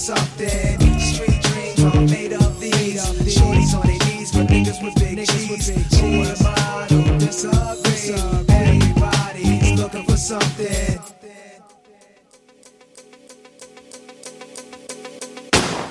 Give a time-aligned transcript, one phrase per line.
[0.00, 0.98] something.
[0.98, 3.04] Street dreams are made of these.
[3.36, 5.68] Shorties on their knees for niggas with big cheese.
[6.00, 8.14] Who am I to disagree?
[8.48, 10.98] Everybody's looking for something.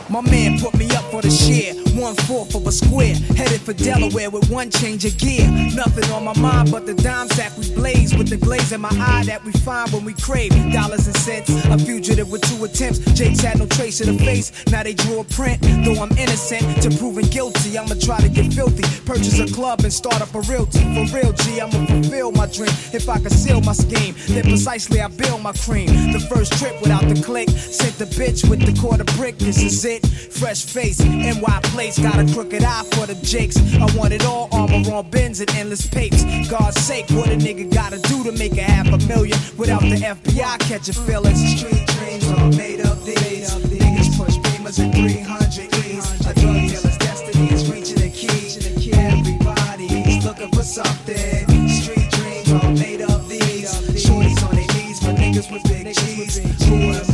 [0.10, 1.76] My man put me up for the share,
[2.10, 3.14] one fourth of a square.
[3.38, 5.48] Headed for Delaware with one change of gear.
[5.76, 8.90] Nothing on my mind but the dime sack we blaze with the glaze in my
[8.90, 11.50] eye that we find when we crave dollars and cents.
[11.66, 13.00] A fugitive with two attempts.
[13.14, 14.52] Jake's had no trace of the face.
[14.72, 15.62] Now they drew a print.
[15.62, 18.84] Though I'm innocent to proving guilty, I'ma try to get filthy.
[19.06, 20.82] Purchase a club and start up a realty.
[20.96, 22.74] For real, G, I'ma fulfill my dream.
[22.92, 25.88] If I conceal my scheme, then precisely I build my cream.
[26.12, 27.50] The first trip without the click.
[27.50, 29.38] Sent the bitch with the quarter brick.
[29.38, 30.06] This is it.
[30.08, 31.99] Fresh face, NY place.
[32.02, 33.58] Got a crooked eye for the jakes.
[33.76, 36.24] I want it all, armor on bins and endless papes.
[36.50, 39.98] God's sake, what a nigga gotta do to make a half a million without the
[39.98, 41.40] FBI catching feelings.
[41.60, 43.52] Street dreams are made of these.
[43.52, 46.26] Niggas push beamers at 300 E's.
[46.26, 48.94] A drug dealer's destiny is reaching a key.
[48.94, 51.68] Everybody's looking for something.
[51.68, 53.74] Street dreams are made of these.
[54.00, 56.38] Shorties on their knees for niggas with big cheese.
[56.64, 57.09] Who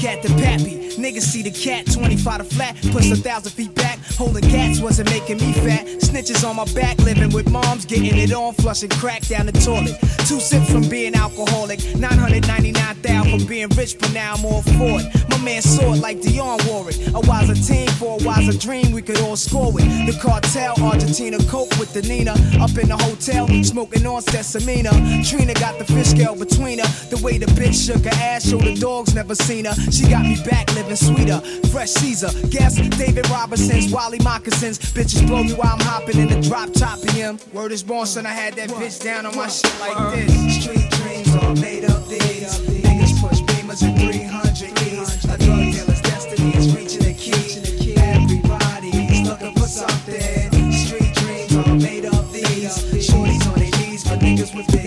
[0.00, 3.98] cat to pappy, niggas see the cat 25 to flat, push a thousand feet back.
[4.16, 5.86] Holding cats wasn't making me fat.
[6.00, 9.96] Snitches on my back, living with moms, getting it on, flushing crack down the toilet.
[10.26, 15.28] Two sips from being alcoholic, 999,000 from being rich, but now I'm all for it.
[15.28, 16.98] My man saw it like Dion wore it.
[17.14, 19.84] A wiser team for a wiser dream, we could all score with.
[20.06, 22.32] The cartel, Argentina, coke with the Nina.
[22.60, 24.90] Up in the hotel, smoking on Sesamina.
[25.28, 26.88] Trina got the fish scale between her.
[27.10, 29.74] The way the bitch shook her ass, showed the dogs never seen her.
[29.90, 31.40] She got me back living sweeter.
[31.72, 34.78] Fresh Caesar, guess David Robinson's Wally moccasins.
[34.78, 37.38] Bitches blow me while I'm hopping in the drop top him.
[37.52, 40.62] Word is born, son, I had that bitch down on my shit like this.
[40.62, 42.60] Street dreams are made of these.
[42.84, 45.24] Niggas push beamers at 300 E's.
[45.24, 47.96] A drug dealer's destiny is reaching the key.
[47.96, 50.72] Everybody's looking for something.
[50.72, 52.76] Street dreams are made of these.
[53.08, 54.85] Shorties on their knees for niggas with big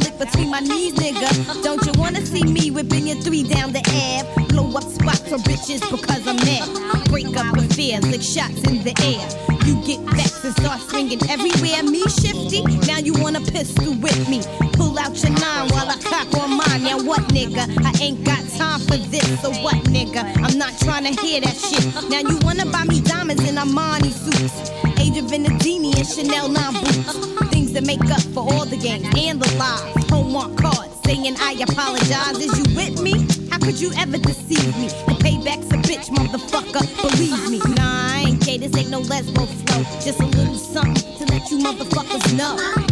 [0.00, 1.62] lick between my knees, nigga?
[1.62, 4.48] Don't you wanna see me whipping your three down the ab?
[4.48, 6.66] Blow up spots for bitches because I'm mad.
[7.08, 9.24] Break up with affairs like shots in the air.
[9.66, 12.62] You get vexed and start swinging everywhere, me shifty.
[12.86, 14.42] Now you wanna pistol with me.
[14.72, 16.82] Pull out your nine while I cock on mine.
[16.82, 17.64] Now what, nigga?
[17.84, 20.22] I ain't got time for this, so what, nigga?
[20.44, 21.84] I'm not trying to hear that shit.
[22.10, 24.70] Now you wanna buy me diamonds in Armani suits.
[24.98, 27.49] Age of Venedini and Chanel 9 boots.
[27.90, 30.08] Make up for all the games and the lies.
[30.10, 32.38] Homework cards saying I apologize.
[32.38, 33.26] Is you with me?
[33.50, 34.86] How could you ever deceive me?
[35.10, 36.86] The payback's a bitch, motherfucker.
[37.02, 37.58] Believe me.
[37.74, 38.58] Nah, I ain't gay.
[38.58, 39.82] This ain't no lesbo flow.
[40.04, 42.89] Just a little something to let you motherfuckers know.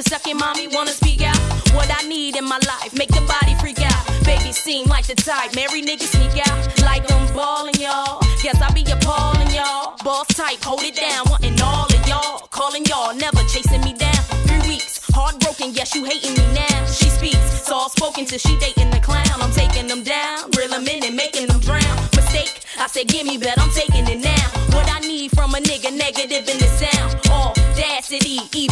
[0.00, 1.38] A second, mommy wanna speak out.
[1.74, 4.04] What I need in my life, make the body freak out.
[4.24, 6.58] Baby seem like the type, marry niggas sneak out.
[6.82, 8.20] Like I'm balling, y'all.
[8.42, 9.96] Guess I be appalling, y'all.
[10.04, 12.48] Boss type, hold it down, wanting all of y'all.
[12.50, 14.22] Calling y'all, never chasing me down.
[14.48, 16.84] Three weeks, heartbroken, Yes, you hating me now.
[16.86, 19.36] She speaks, soft spoken till she dating the clown.
[19.42, 21.96] I'm taking them down, reel them in and making them drown.
[22.16, 24.46] Mistake, I said give me, bet I'm taking it now.
[24.74, 27.20] What I need from a nigga, negative in the sound.
[27.28, 28.69] Audacity, even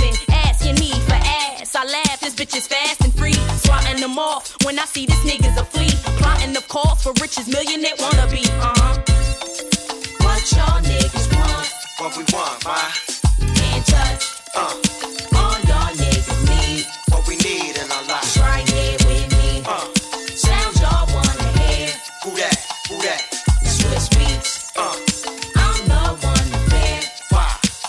[2.59, 3.33] laugh, this bitch is fast and free.
[3.59, 5.91] Swatting them off when I see this nigga's a flea.
[6.19, 8.43] Plotting the cause for riches, millionaire wanna be.
[8.61, 8.99] Uh huh.
[10.21, 11.69] What y'all niggas want?
[11.99, 12.93] What we want, why?
[13.55, 14.25] Can't touch.
[14.55, 14.75] Uh.
[15.37, 16.87] All y'all niggas need.
[17.11, 18.39] What we need in our lives.
[18.39, 19.63] Right here with me.
[19.67, 19.87] Uh.
[20.35, 21.91] Sounds y'all wanna hear.
[22.25, 22.57] Who that?
[22.89, 23.21] Who that?
[23.65, 24.73] Swizz Beatz.
[24.77, 24.95] Uh.
[25.57, 27.01] I'm the one to fear.
[27.31, 27.49] Why?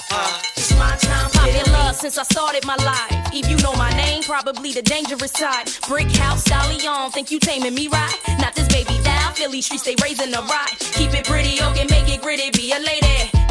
[0.09, 0.41] Huh?
[0.57, 1.29] It's my time.
[1.31, 3.08] Popular since I started my life.
[3.47, 5.69] You know my name, probably the dangerous side.
[5.87, 8.17] Brick house, stallion, think you taming me right?
[8.39, 10.77] Not this baby down, Philly streets, they raising the ride.
[10.79, 13.48] Keep it pretty, okay, make it gritty, be a lady.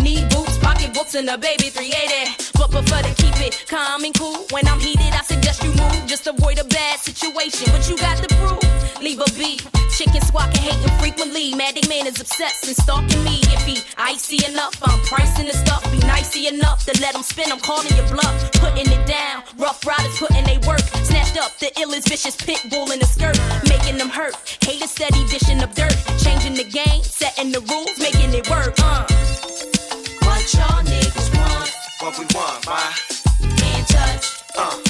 [0.76, 2.52] Need boots, pocket books, and a baby 380.
[2.58, 4.46] But prefer to keep it calm and cool.
[4.50, 6.06] When I'm heated, I suggest you move.
[6.06, 7.72] Just avoid a bad situation.
[7.72, 9.00] But you got the proof.
[9.00, 9.66] Leave a beat.
[9.96, 11.54] Chicken squawking, hating frequently.
[11.54, 13.40] Maddie man is obsessed and stalking me.
[13.50, 15.82] If he icy enough, I'm pricing the stuff.
[15.90, 17.50] Be nicey enough to let him spin.
[17.50, 18.52] I'm calling your bluff.
[18.52, 19.42] Putting it down.
[19.56, 20.82] Ruff Ryders putting they work.
[21.02, 23.38] Snatched up the illest vicious pit bull in the skirt.
[23.68, 24.34] Making them hurt.
[24.62, 25.96] Haters steady dishing up dirt.
[26.22, 27.02] Changing the game.
[27.02, 27.98] Setting the rules.
[27.98, 28.74] Making it work.
[28.78, 29.06] Uh.
[30.48, 31.70] What y'all niggas want?
[32.00, 32.94] What we want, why?
[33.58, 34.42] Can't touch.
[34.56, 34.87] Uh.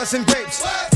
[0.00, 0.89] Busting grapes.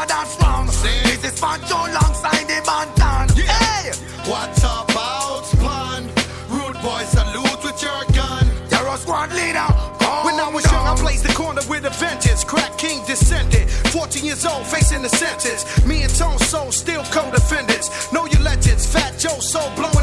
[0.00, 0.68] for that's wrong.
[0.68, 0.88] See?
[1.04, 3.36] This is for Joe alongside the Bantan.
[3.36, 3.52] Yeah.
[3.52, 3.92] Hey!
[4.30, 6.04] What's about man?
[6.48, 8.46] Rude boy, salute with your gun.
[8.70, 9.68] You're a squad leader.
[10.00, 10.84] Calm when I was down.
[10.84, 12.44] young, I blazed the corner with a vengeance.
[12.44, 13.68] Crack king descended.
[13.92, 15.64] 14 years old, facing the sentence.
[15.84, 18.12] Me and Tone Soul still co-defendants.
[18.12, 18.86] Know your legends.
[18.86, 19.99] Fat Joe Soul blowing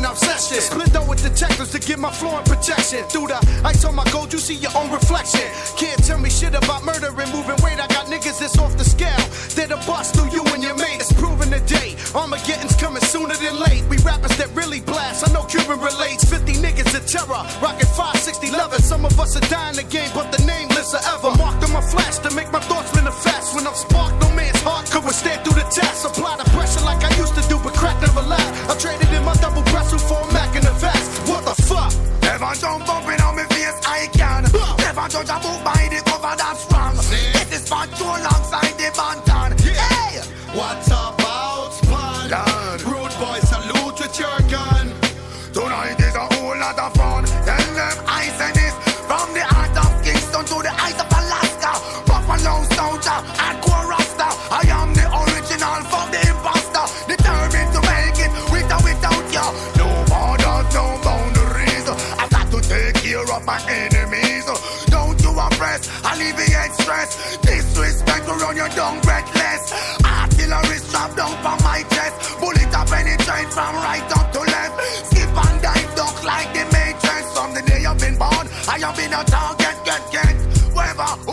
[0.62, 3.04] split Splendor with detectives to get my floor in protection.
[3.10, 5.46] Through the ice on my gold, you see your own reflection.
[5.78, 7.80] Can't tell me shit about murder and moving weight.
[7.80, 9.22] I got niggas that's off the scale.
[9.56, 11.02] They're the boss through you and your mate.
[11.02, 11.96] It's proven today.
[12.16, 13.84] Armageddon's coming sooner than late.
[13.90, 15.28] We rappers that really blast.
[15.28, 16.24] I know Cuban relates.
[16.26, 17.44] 50 niggas in terror.
[17.62, 18.82] Rocking 560 leather.
[18.82, 21.36] Some of us are dying again, but the name lives forever.
[21.38, 23.54] Marked on my flash to make my thoughts manifest.
[23.54, 26.06] When I'm sparked, no man's heart could withstand through the test.
[26.06, 28.50] Apply the pressure like I used to do, but crack never left.
[28.70, 30.37] I traded in my double pressure for a
[32.48, 33.17] I don't bump it.
[79.08, 79.24] Been a
[79.58, 80.36] get, get.
[80.74, 81.27] Whoever, whoever,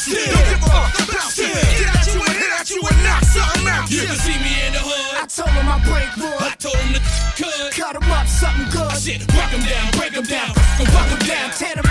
[0.00, 0.32] Doubt you.
[0.32, 1.52] Don't give fuck about you.
[1.76, 4.52] Get at you and hit at you and knock something out You can see me
[4.66, 5.20] in the hood.
[5.20, 6.56] I told him I break I wood.
[6.58, 7.00] told him to
[7.36, 7.72] cut.
[7.76, 8.96] Cut him up, something good.
[8.96, 10.54] Shit, break 'em down, break 'em down,
[10.92, 11.50] buck 'em down.
[11.52, 11.89] Tear them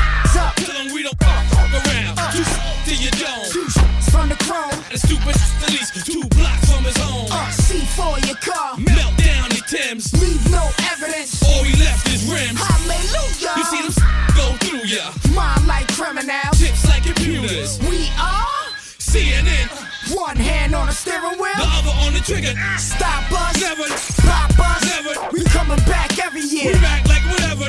[22.30, 22.54] trigger.
[22.78, 23.58] Stop us.
[23.58, 23.89] Never,
[24.22, 24.82] Pop us.
[24.86, 25.13] Never.
[25.34, 26.70] We coming back every year.
[26.70, 26.82] we year.
[26.82, 27.65] back like whatever.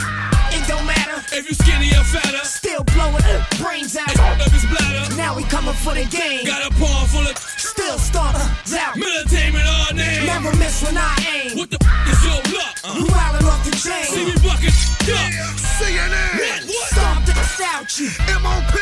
[0.52, 1.24] It don't matter.
[1.32, 3.24] If you skinny or fatter, Still blowing
[3.56, 4.12] brains out.
[4.12, 5.16] of his bladder.
[5.16, 6.44] Now we coming for the game.
[6.44, 8.94] Got a paw full of Still stomp out.
[9.00, 10.26] militainment all name.
[10.26, 11.56] Never miss when I aim.
[11.56, 12.76] What the f is your luck?
[12.84, 12.98] Uh-huh.
[12.98, 14.04] You wildin' off the chain.
[14.04, 14.26] See chain.
[14.28, 14.76] me bucket
[15.08, 15.56] up.
[15.80, 16.68] CNN.
[16.92, 18.10] Stomp the out you.
[18.44, 18.76] MOP.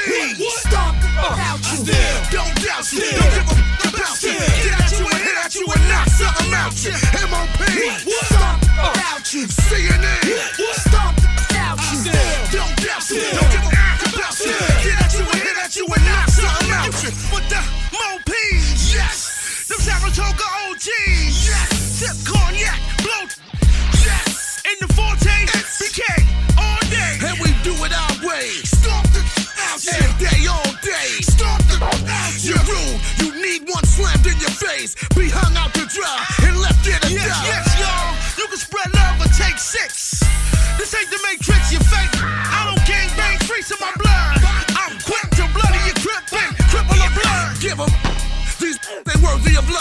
[0.67, 1.79] Stomp the uh, out you.
[1.87, 3.01] Still Don't doubt you.
[3.15, 4.88] Don't give a about you.
[5.59, 6.93] You and knock something out you.
[7.31, 7.59] MOP.
[8.27, 9.47] Stomp the out you.
[9.49, 10.58] CNN.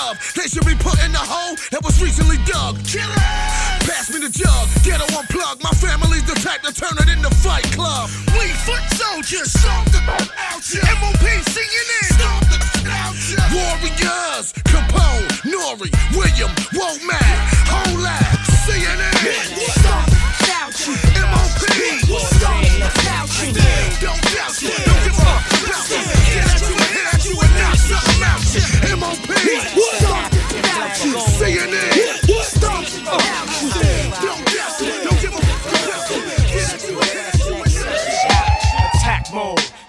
[0.07, 0.33] Love.
[0.35, 2.79] They should be put in the hole that was recently dug.
[2.87, 3.83] Kill it.
[3.83, 4.67] Pass me the jug.
[4.83, 5.61] Get one plug.
[5.61, 8.09] My family's the type to turn it into fight club.
[8.39, 10.83] We foot soldiers, stomp the out ya.
[11.03, 13.41] MOP CNN, stomp the out ya.
[13.51, 14.53] Warriors.
[14.69, 18.26] Capone, Nori, William, Womack, Whole Lab,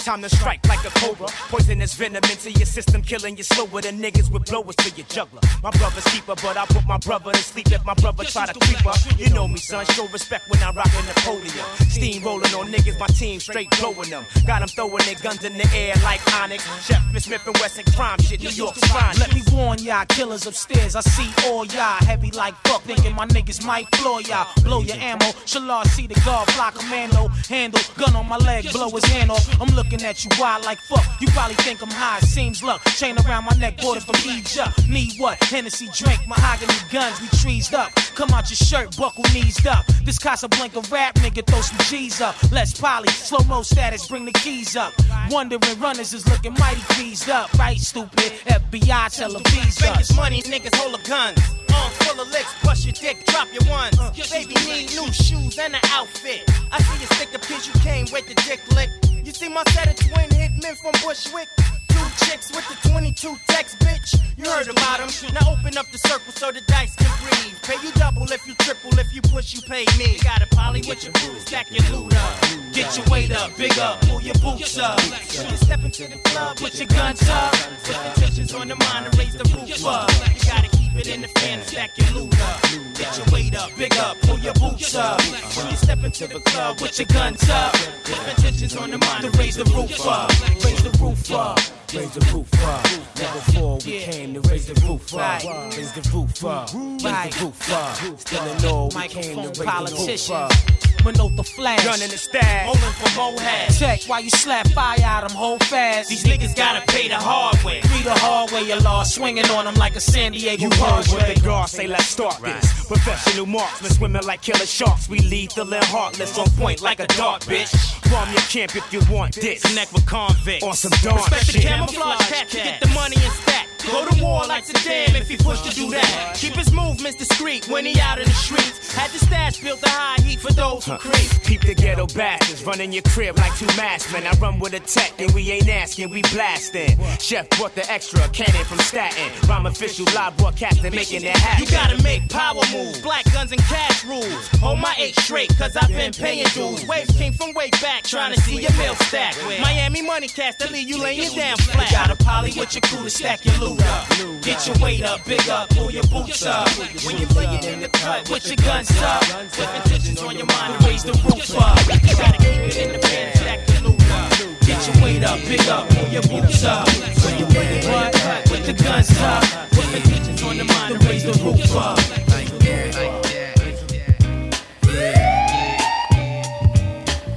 [0.09, 1.27] Time to strike like a cobra.
[1.51, 5.43] Poisonous venom into your system, killing you slower than niggas with blowers to your juggler.
[5.63, 8.59] My brother's keeper, but I put my brother to sleep if my brother try to
[8.59, 8.97] creep up.
[9.19, 9.85] You know me, son.
[9.85, 11.67] Show respect when I rock a Napoleon.
[11.91, 14.25] Steam rolling on niggas, my team straight blowing them.
[14.47, 16.65] Got them throwing their guns in the air like Onyx.
[16.87, 18.41] Chef Smith and Wesson crime shit.
[18.41, 19.15] New York's fine.
[19.19, 20.97] Let me warn y'all, killers upstairs.
[20.97, 24.49] I see all y'all heavy like fuck, thinking my niggas might floor y'all.
[24.65, 25.27] Blow your ammo.
[25.45, 27.29] Shalar see the guard, fly commando.
[27.47, 29.61] Handle, gun on my leg, blow his hand off.
[29.61, 31.05] I'm looking at you wild like fuck.
[31.21, 32.83] You probably think I'm high, seems luck.
[32.97, 34.89] Chain around my neck, bought it from Egypt.
[34.89, 35.43] Need what?
[35.45, 37.95] Hennessy drink, mahogany guns, we trees up.
[38.15, 39.87] Come out your shirt, buckle knees up.
[40.05, 42.35] This Casablanca rap nigga, throw some G's up.
[42.51, 44.93] Less poly, slow mo status, bring the keys up.
[45.31, 47.53] Wondering runners is looking mighty greased up.
[47.59, 48.33] Right, stupid.
[48.47, 49.81] FBI tell a visa.
[49.81, 51.35] Vegas money, niggas hold a gun.
[51.75, 53.93] Arms full of licks, bust your dick, drop your one.
[53.99, 56.43] Uh, your Baby need new shoes and an outfit.
[56.73, 58.91] I see you stick a pitch, you can't wait the dick lick.
[59.29, 61.49] You see my set of twin hitmen from Bushwick?
[61.91, 64.19] Two chicks with the 22 text, bitch.
[64.39, 65.35] You heard about them.
[65.35, 67.53] Now open up the circle so the dice can breathe.
[67.61, 70.17] Pay you double if you triple, if you push, you pay me.
[70.23, 72.41] Got a poly with your boots, stack your loot up.
[72.73, 74.99] Get your weight up, bigger, pull your boots up.
[75.05, 77.53] You step into the club, put your guns up.
[77.53, 80.09] Put the tensions on the mind and raise the roof up.
[80.09, 82.63] You gotta it in the fan, stack your loot up.
[82.95, 85.21] Get your weight up, big up, pull your boots up.
[85.57, 89.25] When you step into the club with your guns up, if intentions on the mind
[89.25, 90.31] to raise the roof up,
[90.65, 91.59] raise the roof up.
[91.95, 92.85] Raise the roof up.
[93.17, 95.43] Never before we came to raise the roof up.
[95.75, 96.69] Raise the roof up.
[96.75, 98.21] Raise the roof up.
[98.21, 100.88] Still in all, we came to raise the roof up.
[101.05, 101.85] Minot the flash.
[101.85, 102.67] Gun in the stash.
[102.67, 103.79] Rolling for Mohad.
[103.79, 106.09] Check while you slap fire out them whole fast.
[106.09, 107.81] These niggas gotta pay the hard way.
[107.83, 109.15] Three the hard way, you lost.
[109.15, 112.41] Swinging on them like a San Diego You heard what the guards say, let's start
[112.43, 112.87] this.
[112.87, 115.09] Professional marksmen swimming like killer sharks.
[115.09, 117.73] We lethal and heartless on point like a dart, bitch.
[118.11, 119.63] Bomb your camp if you want this.
[119.63, 120.65] Connect with convicts.
[120.65, 123.69] On some dark Respect the camouflage cat to get the money and stack.
[123.91, 126.35] Go to war like Saddam if he pushed to do that.
[126.37, 128.93] Keep his movements discreet when he out in the streets.
[128.93, 131.31] Had the stash built to high heat for those who creep.
[131.45, 134.27] Keep the ghetto bastards running your crib like two masked men.
[134.27, 136.99] I run with a tech and we ain't asking, we blasting.
[137.19, 139.49] Chef brought the extra cannon from Staten.
[139.49, 141.65] Rhyme official live broadcasting, making it happen.
[141.65, 144.49] You gotta make power moves, black guns and cash rules.
[144.61, 146.87] Hold my eight straight, cause I've been paying dues.
[146.87, 149.35] Waves came from way back, trying to see your mail stack.
[149.63, 151.91] Miami money cash to leave you laying down flat.
[151.91, 154.09] You Got a poly with your crew to stack your loot up.
[154.43, 156.69] Get your weight up, big up, pull your boots up.
[157.05, 159.23] When you lay it in the cut, with your guns up.
[159.23, 161.79] With intentions on your mind to raise the roof up.
[161.87, 164.31] You gotta keep it in the fan, stack your loot up.
[164.67, 166.89] Get your weight up, big up, pull your boots up.
[167.25, 169.45] When you lay it in the cut, with the guns up.
[169.73, 171.99] With intentions on the mind to raise the roof up.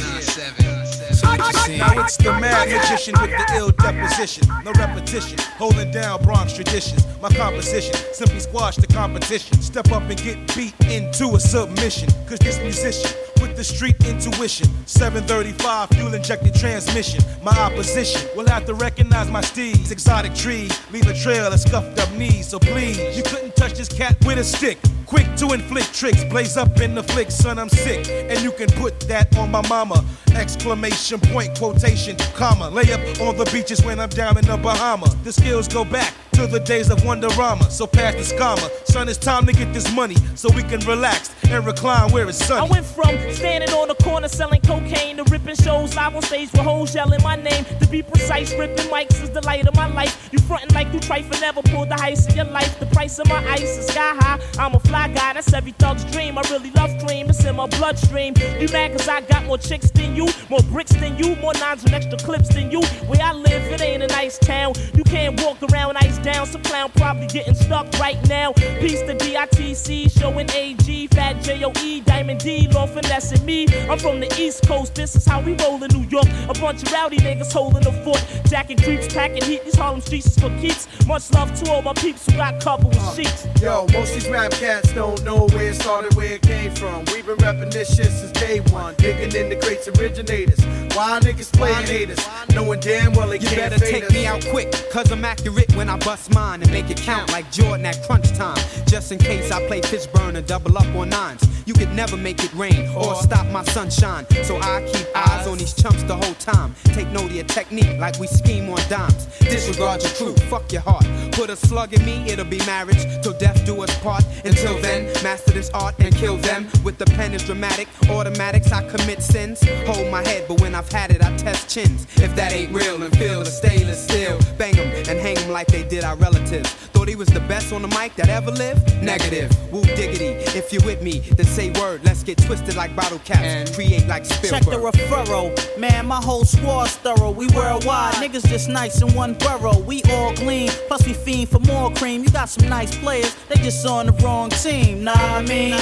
[1.78, 4.46] Now it's the mad magician with the ill deposition.
[4.64, 7.04] No repetition, holding down Bronx traditions.
[7.20, 9.60] My composition simply squash the competition.
[9.60, 12.08] Step up and get beat into a submission.
[12.28, 14.68] Cause this musician with the street intuition.
[14.86, 17.22] 735 fuel injected transmission.
[17.42, 19.90] My opposition will have to recognize my steeds.
[19.90, 22.48] Exotic trees leave a trail of scuffed up knees.
[22.48, 24.78] So please, you couldn't touch this cat with a stick.
[25.06, 28.08] Quick to inflict tricks, blaze up in the flick, son, I'm sick.
[28.08, 30.04] And you can put that on my mama.
[30.34, 31.95] Exclamation point, quotation,
[32.34, 32.68] comma.
[32.68, 35.14] Lay up on the beaches when I'm down in the Bahamas.
[35.24, 37.70] The skills go back to the days of Wonderama.
[37.70, 38.70] So pass the scammer.
[38.86, 42.44] Son, it's time to get this money so we can relax and recline where it's
[42.44, 42.60] sunny.
[42.60, 46.52] I went from standing on the corner selling cocaine to ripping shows live on stage
[46.52, 47.64] with hoes yelling my name.
[47.80, 50.28] To be precise, ripping mics is the light of my life.
[50.30, 52.78] You frontin' like you trifle, never pulled the heist of your life.
[52.80, 54.38] The price of my ice is sky high.
[54.58, 56.36] I'm a fly guy, that's every thug's dream.
[56.36, 58.34] I really love cream, it's in my bloodstream.
[58.60, 61.84] You mad cause I got more chicks than you, more bricks than you, more nines
[61.84, 62.82] and extra clips than you.
[63.08, 64.74] Where I live, it ain't a nice town.
[64.94, 66.44] You can't walk around ice down.
[66.46, 68.52] Some clown probably getting stuck right now.
[68.80, 73.66] Peace to DITC, showing AG, Fat JOE, Diamond D, Law finessing me.
[73.88, 76.26] I'm from the East Coast, this is how we roll in New York.
[76.48, 78.22] A bunch of rowdy niggas holding the fort.
[78.48, 79.64] Jacking creeps, packing heat.
[79.64, 80.86] These Harlem streets is for keeps.
[81.06, 83.46] Much love to all my peeps who got couple with sheets.
[83.46, 87.04] Uh, yo, most these rap cats don't know where it started, where it came from.
[87.12, 88.94] We've been repping this shit since day one.
[88.96, 90.64] Digging in the crates originators.
[90.96, 92.26] Why niggas playing haters?
[92.54, 94.12] Knowing damn well they You can't better fade take us.
[94.12, 97.50] me out quick, cause I'm accurate when I bust mine and make it count like
[97.52, 98.58] Jordan at crunch time.
[98.86, 101.42] Just in case I play Fishburne and double up on nines.
[101.66, 104.24] You could never make it rain or stop my sunshine.
[104.44, 106.74] So I keep eyes on these chumps the whole time.
[106.84, 109.26] Take note of your technique like we scheme on dimes.
[109.40, 111.04] Disregard your truth, fuck your heart.
[111.32, 113.02] Put a slug in me, it'll be marriage.
[113.22, 114.24] Till death do us part.
[114.44, 116.68] Until then, master this art and kill them.
[116.84, 117.88] With the pen is dramatic.
[118.08, 119.60] Automatics, I commit sins.
[119.86, 122.06] Hold my head, but when I've had it, I test chins.
[122.16, 125.66] If that ain't real and feel the stainless steel, bang 'em and hang 'em like
[125.66, 126.70] they did our relatives.
[126.92, 128.86] Thought he was the best on the mic that ever lived?
[129.02, 129.50] Negative.
[129.72, 130.28] Woo diggity.
[130.58, 132.02] If you're with me, then say word.
[132.04, 133.74] Let's get twisted like bottle caps.
[133.74, 134.94] Create like Check the Spielberg.
[134.94, 135.78] referral.
[135.78, 137.30] Man, my whole squad's thorough.
[137.32, 138.14] We worldwide.
[138.14, 139.78] Niggas just nice in one borough.
[139.80, 140.70] We all gleam.
[140.88, 142.22] Plus, we fiend for more cream.
[142.22, 143.34] You got some nice players.
[143.48, 145.04] They just on the wrong team.
[145.04, 145.74] Nah, I mean.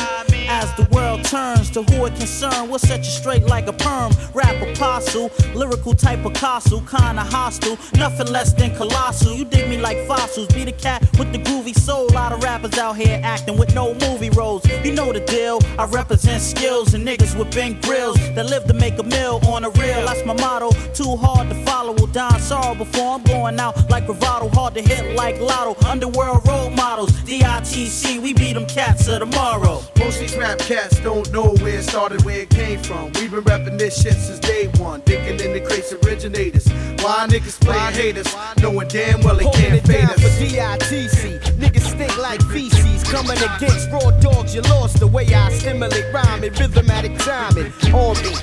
[0.48, 4.12] As the world turns to who it concern, we'll set you straight like a perm.
[4.34, 9.34] Rap apostle, lyrical type of Picasso, kinda hostile, nothing less than colossal.
[9.34, 12.06] You dig me like fossils, be the cat with the groovy soul.
[12.10, 14.64] A lot of rappers out here acting with no movie roles.
[14.84, 15.60] You know the deal.
[15.78, 19.64] I represent skills and niggas with big grills that live to make a meal on
[19.64, 20.04] a real.
[20.06, 20.70] That's my motto.
[20.92, 21.92] Too hard to follow.
[21.92, 24.48] Will die sorrow before I'm going out like bravado.
[24.48, 25.76] Hard to hit like lotto.
[25.86, 27.12] Underworld role models.
[27.28, 29.82] DITC, we beat them cats of tomorrow.
[30.34, 33.12] Most rap cats don't know where it started, where it came from.
[33.14, 35.00] We've been repping this shit since day one.
[35.02, 36.66] Digging in the crates originators.
[37.02, 38.34] Why niggas playing haters?
[38.60, 40.20] Knowing damn well it Holding can't it fade down us.
[40.20, 41.40] for DITC.
[41.58, 43.04] Niggas stink like feces.
[43.04, 47.72] Coming against raw dogs, you lost the way I stimulate rhyming, rhythmatic timing.
[47.94, 48.34] On me,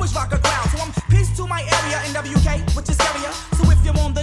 [0.00, 0.66] Always rock a crowd.
[0.70, 3.30] So I'm peace to my area in WK, which is area.
[3.60, 4.19] So if you're on the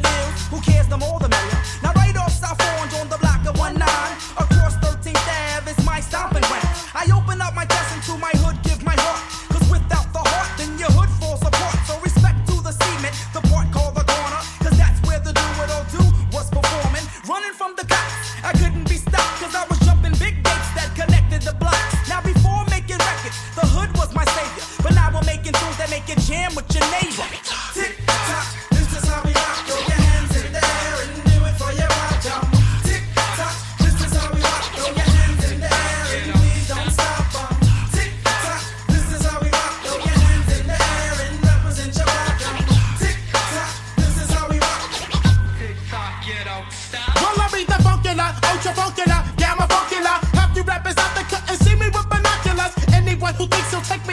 [47.16, 50.18] Well, I read the funcular, ultra funcular, gamma funcular.
[50.40, 52.74] Have you rappers out there cut and see me with binoculars?
[52.94, 54.07] Anyone who thinks he'll take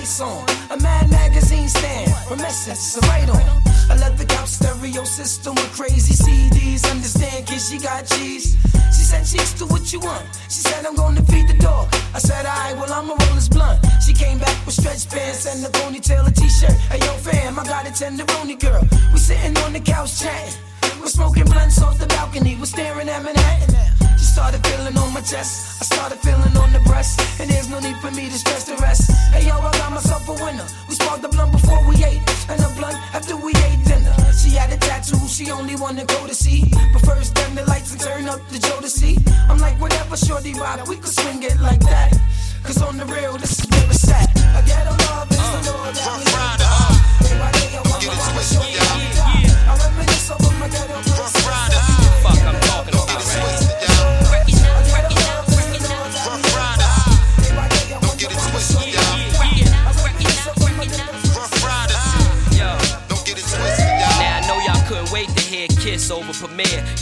[0.00, 0.44] lights on.
[0.70, 3.62] A mad magazine stand from Essence, right on.
[3.90, 6.90] A leather couch stereo system with crazy CDs.
[6.90, 8.56] Understand, cause she got cheese.
[8.96, 10.24] She said, cheese do what you want.
[10.48, 11.88] She said, I'm gonna feed the dog.
[12.14, 13.84] I said, Alright, well, I'ma roll this blunt.
[14.04, 16.76] She came back with stretch pants and a ponytail, a t shirt.
[16.90, 18.82] Hey, yo, fam, I got a tenderoni girl.
[19.12, 20.54] We sitting on the couch chatting.
[21.00, 22.56] We're smoking blunts off the balcony.
[22.56, 23.99] We're staring at Manhattan.
[24.30, 27.96] Started feeling on my chest, I started feeling on the breast, and there's no need
[27.96, 29.10] for me to stress the rest.
[29.32, 30.64] Hey yo, I got myself a winner.
[30.88, 34.14] We sparked the blunt before we ate, and the blunt after we ate dinner.
[34.32, 36.70] She had a tattoo, she only wanna go to see.
[36.92, 39.18] But first, turn the lights and turn up the Jodeci.
[39.50, 42.14] I'm like, whatever, shorty ride, we could swing it like that.
[42.62, 44.30] Cause on the real, this is where it's at.
[44.54, 48.79] I get a love, it's uh, the Lord that we Friday, uh, Everybody, I want.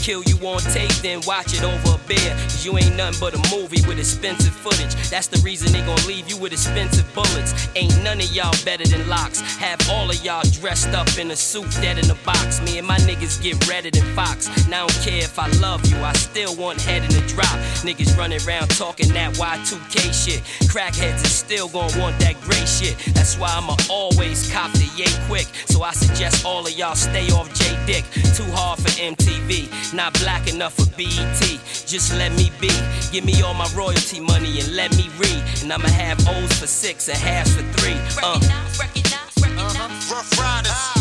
[0.03, 2.33] Kill you on tape, then watch it over a beer.
[2.49, 4.95] Cause you ain't nothing but a movie with expensive footage.
[5.11, 7.69] That's the reason they gon' leave you with expensive bullets.
[7.77, 9.41] Ain't none of y'all better than locks.
[9.59, 12.61] Have all of y'all dressed up in a suit, dead in a box.
[12.63, 14.49] Me and my niggas get redder than Fox.
[14.69, 17.59] Now I don't care if I love you, I still want head in the drop.
[17.85, 20.41] Niggas running around talking that Y2K shit.
[20.71, 22.97] Crackheads is still gon' want that gray shit.
[23.15, 25.47] That's why I'ma always cop the yay quick.
[25.67, 28.05] So I suggest all of y'all stay off J Dick.
[28.35, 29.38] Too hard for MTV.
[29.38, 29.94] TV.
[29.94, 31.40] Not black enough for BET.
[31.87, 32.70] Just let me be.
[33.12, 35.42] Give me all my royalty money and let me read.
[35.62, 37.96] And I'ma have O's for six and halves for three.
[38.22, 38.35] Uh.
[38.35, 39.77] Recognize, recognize, recognize.
[39.77, 40.14] Uh-huh.
[40.14, 40.98] Ruff Ryders.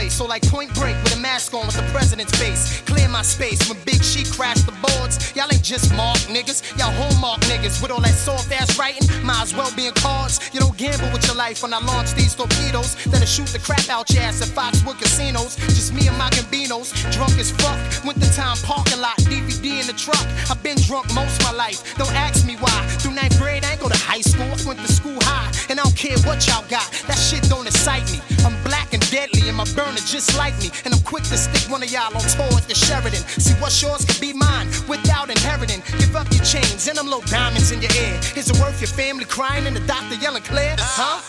[0.00, 2.80] Place, so like point break with a mask on with the president's face.
[2.82, 5.36] Clear my space when Big She crashed the boards.
[5.36, 9.04] Y'all ain't just mark niggas, y'all hallmark niggas with all that soft ass writing.
[9.22, 10.40] Might as well be in cards.
[10.54, 12.96] You don't gamble with your life when I launch these torpedoes.
[13.10, 15.56] That'll shoot the crap out your ass at Foxwood casinos.
[15.76, 17.78] Just me and my gambinos, drunk as fuck.
[18.04, 20.26] Winter time parking lot, DVD in the truck.
[20.50, 21.80] I've been drunk most my life.
[21.96, 22.78] Don't ask me why.
[23.00, 24.48] Through ninth grade, I ain't go to high school.
[24.48, 26.88] I went to school high, and I don't care what y'all got.
[27.06, 28.20] That shit don't excite me.
[28.44, 30.70] I'm black and deadly, and my burner just like me.
[30.84, 33.22] And I'm quick to stick one of y'all on tour at the Sheridan.
[33.42, 35.82] See what's yours could be mine without inheriting.
[35.98, 38.16] Give up your chains and them little diamonds in your ear.
[38.36, 40.76] Is it worth your family crying and the doctor yelling clear?
[40.78, 41.20] Huh?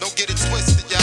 [0.00, 1.01] Don't get it twisted, y'all.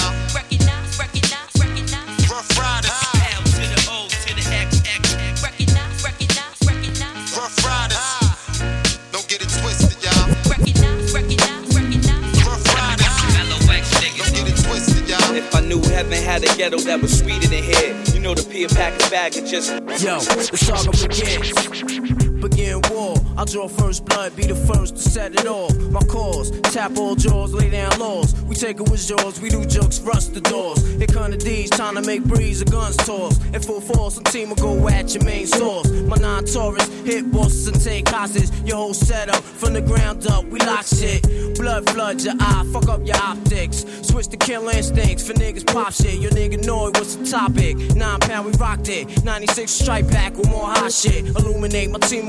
[16.60, 19.72] Ghetto that was sweeter than here, you know the Pia package bag could just.
[19.72, 22.09] Yo, the saga begins.
[22.42, 23.16] Begin war.
[23.38, 25.76] I draw first blood, be the first to set it off.
[25.92, 28.34] My cause, tap all jaws, lay down laws.
[28.44, 30.82] We take it with yours, we do jokes, rust the doors.
[30.98, 33.44] Here come the D's, trying to make breeze, the guns toss.
[33.48, 35.90] In full force, some team will go at your main source.
[35.92, 38.50] My non Taurus, hit bosses and take hostage.
[38.66, 41.24] Your whole setup, from the ground up, we lock shit.
[41.58, 43.86] Blood floods your eye, fuck up your optics.
[44.02, 46.20] Switch to kill instincts for niggas pop shit.
[46.20, 47.76] Your nigga know it, what's the topic?
[47.96, 49.24] Nine pound, we rocked it.
[49.26, 51.28] 96 stripe back with more hot shit.
[51.36, 52.29] Illuminate my team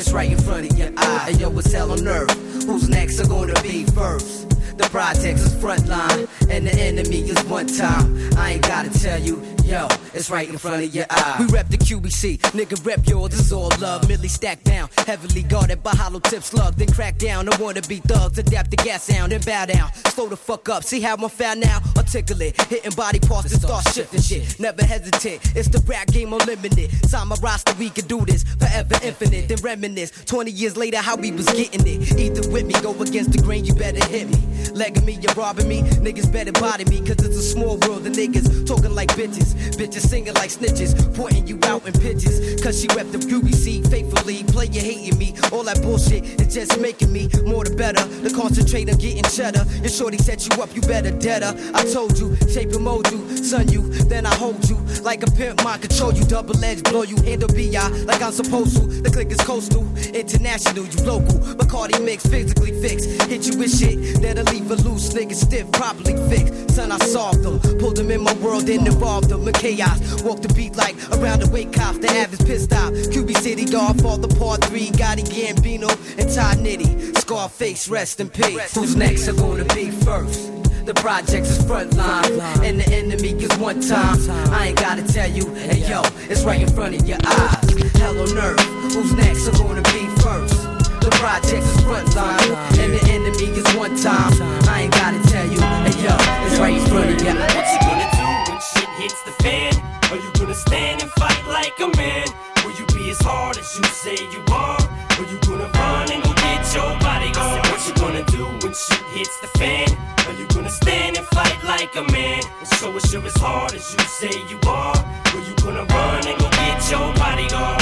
[0.00, 1.26] it's right in front of your eye.
[1.28, 2.30] And yo, it's hell on earth.
[2.64, 4.39] Who's next are gonna be first?
[4.80, 8.16] The projects is frontline, and the enemy is one time.
[8.38, 11.36] I ain't gotta tell you, yo, it's right in front of your eye.
[11.38, 14.08] We rep the QBC, nigga rep yours, this is all love.
[14.08, 16.76] Millie stacked down, heavily guarded by hollow tip slug.
[16.76, 19.92] Then crack down, I wanna be thugs, adapt the gas sound, and bow down.
[20.14, 21.80] Slow the fuck up, see how I'm found now?
[21.98, 24.58] Articulate, hitting body parts and start shifting shit.
[24.58, 26.90] Never hesitate, it's the rap game unlimited.
[27.06, 29.46] Sign my roster, we can do this forever infinite.
[29.46, 32.18] Then reminisce, 20 years later, how we was getting it.
[32.18, 34.38] Either with me, go against the grain, you better hit me.
[34.74, 38.04] Legging me, you're robbing me, niggas better body me, cause it's a small world.
[38.04, 42.60] The niggas talking like bitches, bitches singing like snitches, pointing you out in pitches.
[42.62, 45.34] Cause she rep the QBC faithfully, play you hating me.
[45.52, 48.28] All that bullshit is just making me more the better.
[48.28, 49.64] To concentrate on getting cheddar.
[49.80, 51.54] Your shorty set you up, you better dead her.
[51.74, 54.76] I told you, shape and mold you, son you, then I hold you.
[55.02, 58.76] Like a pimp, mind control you, double edge, blow you, handle BI like I'm supposed
[58.76, 58.86] to.
[58.86, 61.38] The click is coastal, international, you local.
[61.56, 63.08] Bacardi mix, physically fixed.
[63.22, 66.74] Hit you with shit that'll leave a loose nigga stiff, properly fixed.
[66.74, 70.22] Son, I solved them, pulled them in my world then involved them in chaos.
[70.22, 72.92] Walk the beat like around the wake cops, the average pissed off.
[72.92, 77.16] QB City, Godfather, Part 3, Gotti Gambino, and Ty Nitty.
[77.18, 78.74] Scarface, rest in peace.
[78.74, 80.50] Who's next are gonna be first?
[80.84, 84.18] The projects is front line, and the enemy is one time.
[84.52, 87.92] I ain't gotta tell you, hey yo, it's right in front of your eyes.
[87.94, 88.60] Hell on earth,
[88.92, 90.60] who's next are gonna be first?
[91.00, 94.32] The projects is front line, and the enemy is one time.
[94.68, 97.54] I ain't gotta tell you, hey yo, it's right in front of your eyes.
[97.54, 99.72] What you gonna do when shit hits the fan?
[100.10, 102.26] Are you gonna stand and fight like a man?
[102.64, 104.80] Will you be as hard as you say you are?
[105.18, 106.29] Or you gonna run and
[106.70, 107.66] get your bodyguard?
[107.66, 109.88] What you gonna do when shit hits the fan?
[110.26, 112.42] Are you gonna stand and fight like a man?
[112.58, 114.96] And show us you're as hard as you say you are?
[115.34, 117.80] Or you gonna run and go get your bodyguard?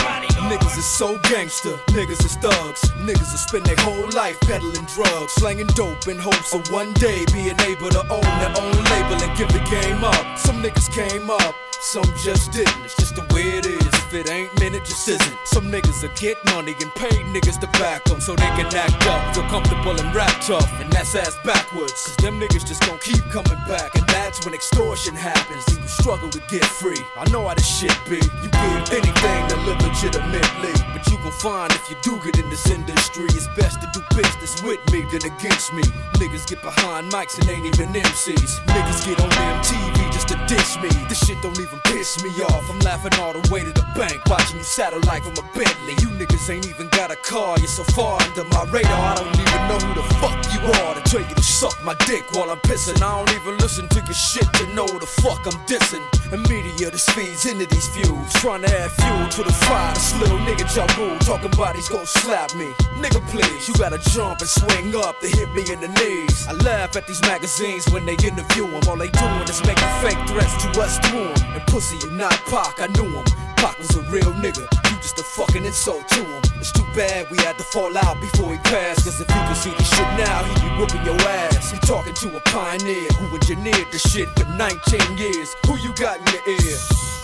[0.49, 2.91] Niggas is so gangster, niggas is thugs.
[3.05, 7.25] Niggas will spend their whole life peddling drugs, slanging dope in hopes of one day
[7.33, 10.39] being able to own their own label and give the game up.
[10.39, 12.85] Some niggas came up, some just didn't.
[12.85, 13.98] It's just the way it is.
[14.09, 15.37] If it ain't meant, it just isn't.
[15.45, 19.05] Some niggas will get money and pay niggas to back them so they can act
[19.05, 20.73] up, feel comfortable and rap tough.
[20.81, 21.93] And that's ass backwards.
[21.93, 23.95] Cause them niggas just gon' keep coming back.
[23.97, 25.63] And that's when extortion happens.
[25.69, 26.97] And you struggle to get free.
[27.19, 28.17] I know how this shit be.
[28.17, 30.73] You give anything to live legitimately.
[30.97, 34.01] But you gon' find if you do get in this industry, it's best to do
[34.17, 35.83] business with me than against me.
[36.17, 38.65] Niggas get behind mics and ain't even MCs.
[38.73, 40.89] Niggas get on MTV just to dish me.
[41.13, 42.65] This shit don't even piss me off.
[42.71, 45.95] I'm laughing all the way to the bank, watching you satellite from a Bentley.
[45.99, 48.95] You niggas ain't even got a car, you're so far under my radar.
[48.95, 51.95] I don't even know who the fuck you are to tell you to suck my
[52.07, 53.03] dick while I'm pissing.
[53.03, 56.05] I don't even listen to your shit to know the fuck I'm dissing.
[56.33, 59.95] And media just feeds into these views, trying to add fuel to the fire.
[59.95, 62.71] This little nigga Ja Rule, talking about he's gonna slap me.
[63.03, 66.47] Nigga, please, you gotta jump and swing up to hit me in the knees.
[66.47, 68.83] I laugh at these magazines when they interview him.
[68.89, 71.53] All they doing is making fake threats to us to him.
[71.59, 73.25] And pussy, you not Pac, I knew him.
[73.59, 76.43] Pac was a real nigga, you just a fucking insult to him.
[76.59, 79.05] It's too bad we had to fall out before he passed.
[79.05, 81.73] Cause if you could see this shit now, he'd be whooping your ass.
[81.73, 85.57] You talking to a pioneer who engineered the shit for 19 years.
[85.67, 86.77] Who you got in your ear?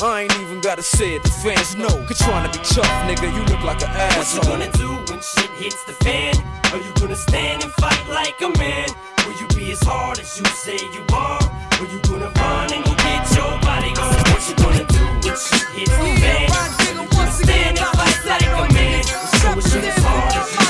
[0.03, 1.95] I ain't even gotta say it, the fans know.
[2.07, 4.59] Quit trying to be tough, nigga, you look like an asshole.
[4.59, 6.35] What you gonna do when shit hits the fan?
[6.73, 8.89] Are you gonna stand and fight like a man?
[9.25, 11.43] Will you be as hard as you say you are?
[11.81, 14.24] Or you gonna run and go get your body gone?
[14.45, 16.51] What you gonna do when shit hits the fan?
[16.53, 19.03] Are you gonna stand and fight like a man?
[19.03, 20.64] Show as hard as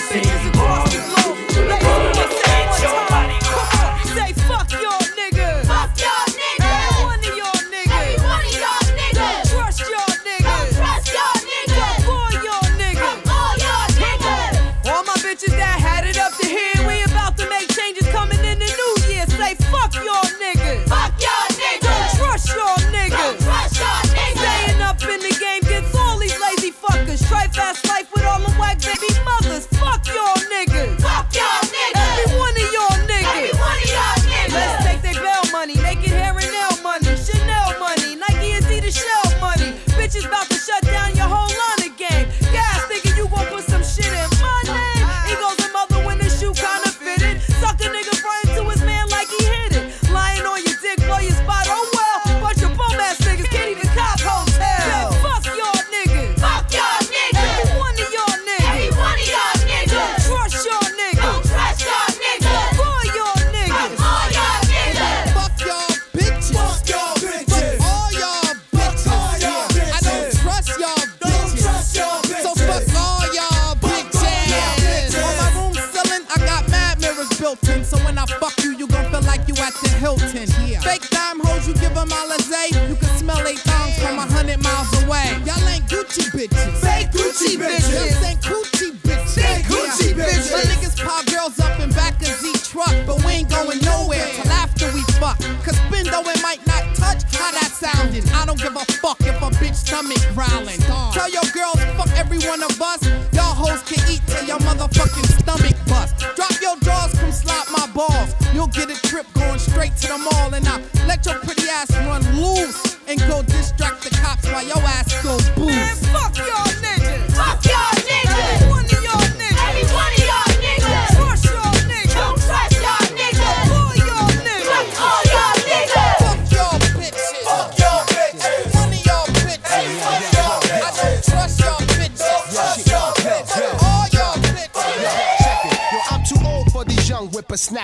[85.14, 85.30] away.
[85.46, 86.74] Y'all ain't Gucci bitches.
[86.82, 87.90] Fake Gucci bitches.
[87.92, 89.34] Y'all ain't Gucci bitches.
[89.34, 90.52] Fake Gucci bitches.
[90.52, 94.26] My niggas pile girls up in back of Z truck, but we ain't going nowhere
[94.34, 95.38] till after we fuck.
[95.64, 98.24] Cause Bindo it might not touch how that sounded.
[98.32, 100.80] I don't give a fuck if a bitch stomach growling.
[101.12, 103.02] Tell your girls fuck every one of us.
[103.32, 106.18] Y'all hoes can eat till your motherfucking stomach bust.
[106.36, 108.34] Drop your drawers, come slap my balls.
[108.54, 110.63] You'll get a trip going straight to the mall, and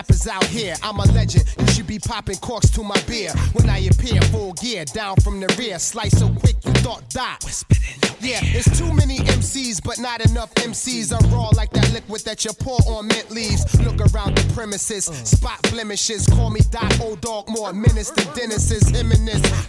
[0.01, 0.75] whippersnappers out here.
[0.83, 1.45] I'm a legend.
[1.59, 3.33] You should be popping corks to my beer.
[3.53, 5.79] When I appear full gear, down from the rear.
[5.79, 8.10] Slice so quick you thought that.
[8.23, 11.13] Yeah, it's too many MCs, but not enough MCs.
[11.13, 13.65] I'm raw like that liquid that you pour on mint leaves.
[13.81, 16.27] Look around the premises, spot blemishes.
[16.27, 18.81] Call me Doc Old Dog, more menace than Dennis is.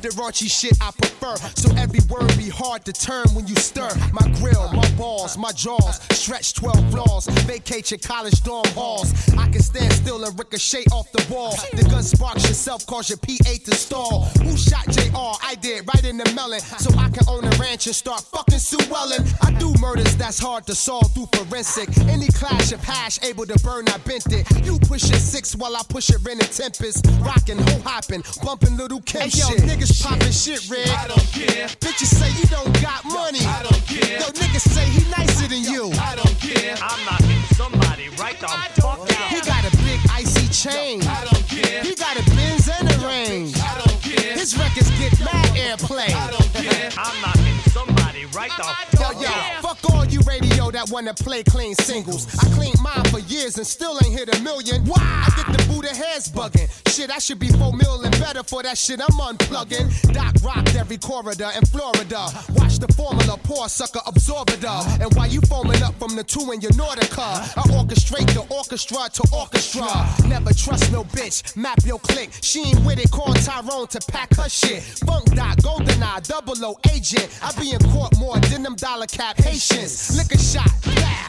[0.02, 1.36] The raunchy shit I prefer.
[1.56, 3.90] So every word be hard to turn when you stir.
[4.12, 7.28] My grill, my balls, my jaws, stretch 12 flaws.
[7.48, 9.14] Vacate your college dorm halls.
[9.38, 11.56] I can stand still and ricochet off the wall.
[11.74, 14.26] The gun sparks yourself, cause your P8 to stall.
[14.44, 15.38] Who shot JR?
[15.44, 16.60] I did, right in the melon.
[16.60, 19.26] So I can own a ranch and start fucking Sue Ellen.
[19.42, 21.90] I do murders that's hard to solve through forensic.
[22.08, 24.46] Any clash of hash able to burn, I bent it.
[24.66, 27.06] You push it six while I push it in a tempest.
[27.22, 29.62] Rockin', ho hopping, bumping little Kim Hey, yo, shit.
[29.62, 30.88] niggas popping shit, Red.
[30.90, 31.68] I don't care.
[31.82, 33.40] Bitches say you don't got money.
[33.42, 34.20] I don't care.
[34.20, 35.92] Yo, niggas say he nicer than you.
[36.00, 36.76] I don't care.
[36.82, 39.30] I'm knocking somebody right the fuck out.
[39.32, 41.02] He got a big icy chain.
[41.04, 41.82] I don't care.
[41.84, 43.58] He got a Benz and a range.
[43.58, 44.34] I don't care.
[44.38, 46.14] His records get mad airplay.
[46.14, 46.90] I don't care.
[46.98, 48.64] I'm knocking somebody right the
[48.98, 49.62] Yo, fuck yo, out.
[49.62, 52.28] fuck all you radio that wanna play clean singles.
[52.40, 54.86] I cleaned mine for years and still ain't hit a million.
[54.86, 54.98] Why?
[55.00, 56.70] I get the Buddha heads bugging.
[56.94, 59.00] Shit, I should be four mil and better for that shit.
[59.02, 60.14] I'm unplugging.
[60.14, 62.28] Doc rocked every corridor in Florida.
[62.56, 64.86] Watch the formula poor sucker, absorb it up.
[65.00, 69.10] And while you foaming up from the two in your Nordica, I orchestrate the orchestra
[69.14, 69.88] to orchestra.
[70.28, 72.30] Never trust no bitch, map your click.
[72.42, 74.84] She ain't with it, call Tyrone to pack her shit.
[75.08, 77.28] Funk Doc, Golden Eye, double O agent.
[77.42, 80.16] I be in court more than them dollar cap Haitians.
[80.18, 80.70] Lick a shot,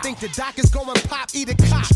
[0.03, 1.91] think the doc is going pop, eat a cock.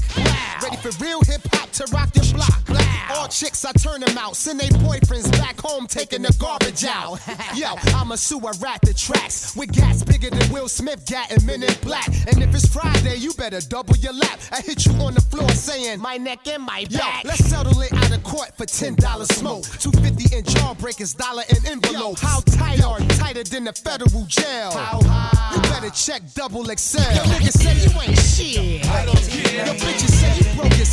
[0.62, 2.62] Ready for real hip hop to rock your block.
[3.10, 4.36] All chicks, I turn them out.
[4.36, 7.20] Send they boyfriends back home taking the garbage out.
[7.54, 11.44] Yo, I'm a sewer rat the tracks with gas bigger than Will Smith gat and
[11.46, 12.06] Men in Black.
[12.26, 14.40] And if it's Friday, you better double your lap.
[14.52, 17.24] I hit you on the floor saying my neck and my back.
[17.24, 19.64] Yo, let's settle it out of court for ten dollars smoke.
[19.78, 22.18] Two fifty in jawbreakers, dollar in envelope.
[22.18, 24.65] How tight are tighter than the federal jail?
[24.72, 25.54] How high?
[25.54, 26.98] You better check double XL.
[26.98, 28.86] Yo, niggas say you ain't shit.
[28.88, 29.66] I don't care.
[29.66, 30.85] Yo, bitches say you broke as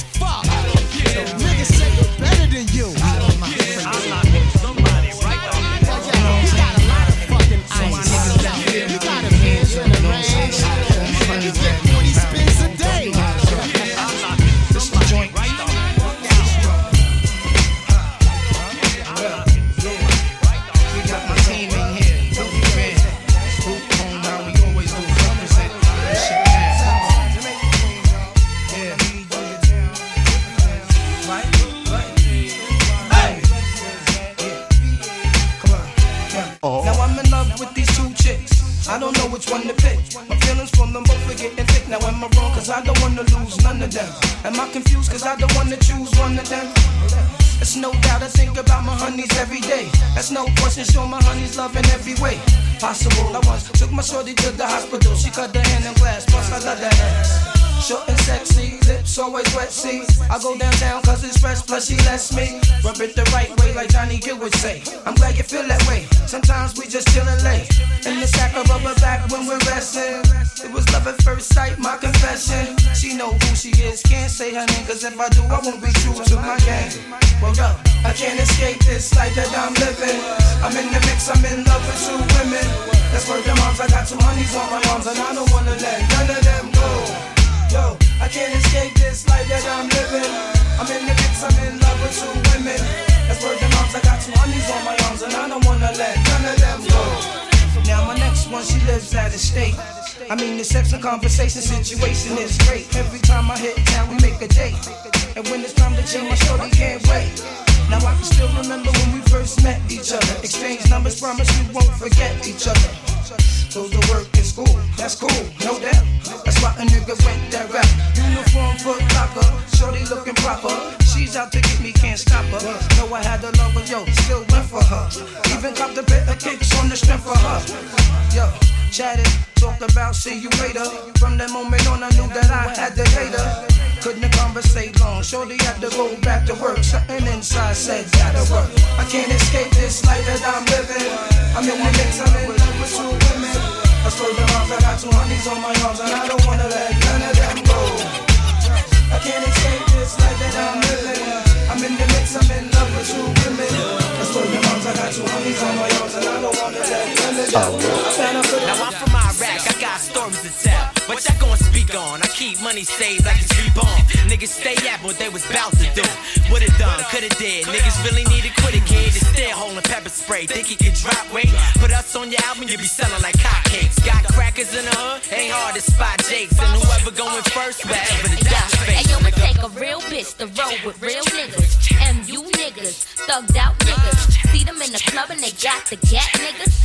[157.53, 158.65] let none of them go.
[158.65, 160.89] Now I'm from Iraq, I got stories to tell.
[161.05, 162.21] What y'all gonna speak on?
[162.21, 164.01] I keep money saved like it's reborn.
[164.29, 166.05] Niggas stay at what they was bout to do.
[166.51, 167.65] Would've done, could've did.
[167.65, 169.13] Niggas really need to quit it, kid.
[169.13, 170.47] It's still holding pepper spray.
[170.47, 171.53] Think he could drop weight?
[171.77, 174.03] Put us on your album, you be selling like hotcakes.
[174.05, 176.57] Got crackers in the hood, ain't hard to spot Jakes.
[176.57, 178.97] And whoever going first, wherever the dot face.
[178.97, 181.77] Hey, yo, it take a real bitch to roll with real niggas.
[182.17, 184.49] MU niggas, thugged out niggas.
[184.51, 186.82] See them in the club and they got the gat niggas.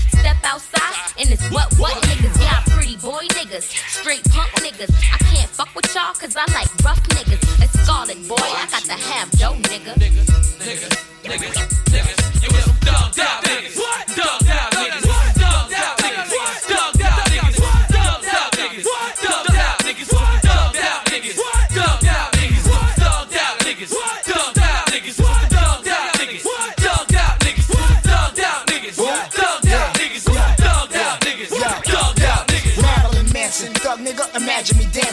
[0.49, 2.40] And it's what what niggas.
[2.40, 4.90] Y'all pretty boy niggas, straight punk niggas.
[5.12, 7.62] I can't fuck with y'all cause I like rough niggas.
[7.62, 10.28] It's Scarlet boy, I got to have dough nigga.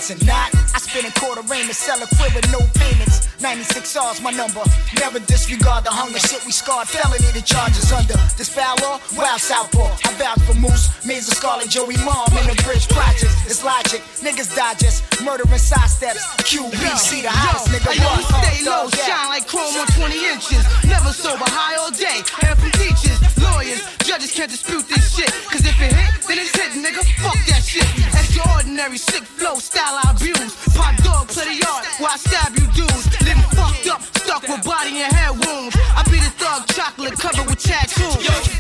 [0.06, 0.28] Manson, thug nigga, imagine me dancing.
[0.28, 3.28] Not, I spend a quarter rain to sell a with no payments.
[3.41, 4.64] 96 R's my number.
[4.99, 6.88] Never disregard the hunger shit we scarred.
[6.88, 8.18] Felony the charges under.
[8.38, 9.89] This foul law, wild southpaw.
[10.06, 13.36] I vouch for Moose, Maze of Scarlet, Joey Mom in the bridge projects.
[13.45, 16.26] It's logic, niggas digest, murdering side steps.
[16.45, 17.91] QBC, the hottest nigga.
[17.91, 18.22] I run.
[18.24, 19.06] stay low, yeah.
[19.06, 20.64] shine like chrome on 20 inches.
[20.86, 22.22] Never sober, high all day.
[22.45, 25.32] And from teachers, lawyers, judges can't dispute this shit.
[25.51, 27.03] Cause if it hit, then it's hit, nigga.
[27.22, 28.14] Fuck that shit.
[28.36, 30.55] Extraordinary, sick flow, style I abuse.
[30.75, 33.07] Pop dog, play the yard, while I stab you dudes.
[33.21, 35.73] Living fucked up, stuck with body and head wounds.
[35.95, 38.55] I be the thug chocolate covered with tattoos.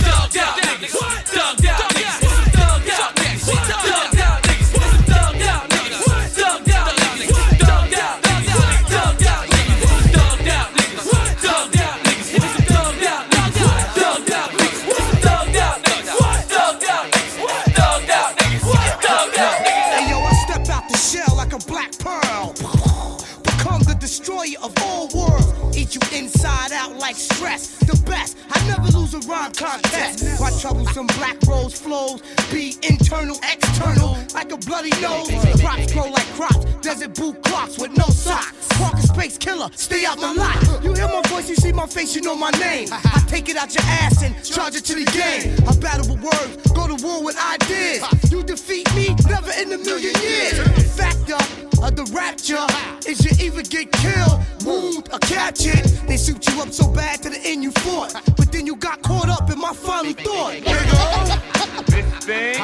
[27.45, 27.77] Stress.
[27.77, 28.37] The best.
[28.49, 30.39] I never lose a rhyme contest.
[30.39, 32.21] My troublesome black rose flows.
[32.51, 35.29] Be internal, external, like a bloody nose.
[35.61, 36.65] Crops grow like crops.
[36.81, 38.67] Desert boot clocks with no socks.
[38.79, 40.83] Walker space killer, stay out my lot.
[40.83, 42.89] You hear my voice, you see my face, you know my name.
[42.91, 45.55] I take it out your ass and charge it to the game.
[45.67, 48.03] I battle with words, go to war with ideas.
[48.31, 50.57] You defeat me, never in a million years.
[50.95, 52.65] Fact up of the rapture
[53.07, 55.85] is you either get killed, wound, or catch it.
[56.07, 59.01] They suit you up so bad to the end you fought, but then you got
[59.03, 60.53] caught up in my final thought.
[60.53, 62.57] Nigga, This thing,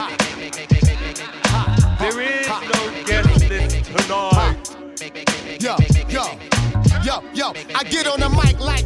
[1.99, 4.57] there is no guest list tonight.
[5.61, 5.75] Yo,
[6.09, 6.25] yo,
[7.03, 8.85] yo, yo, I get on the mic like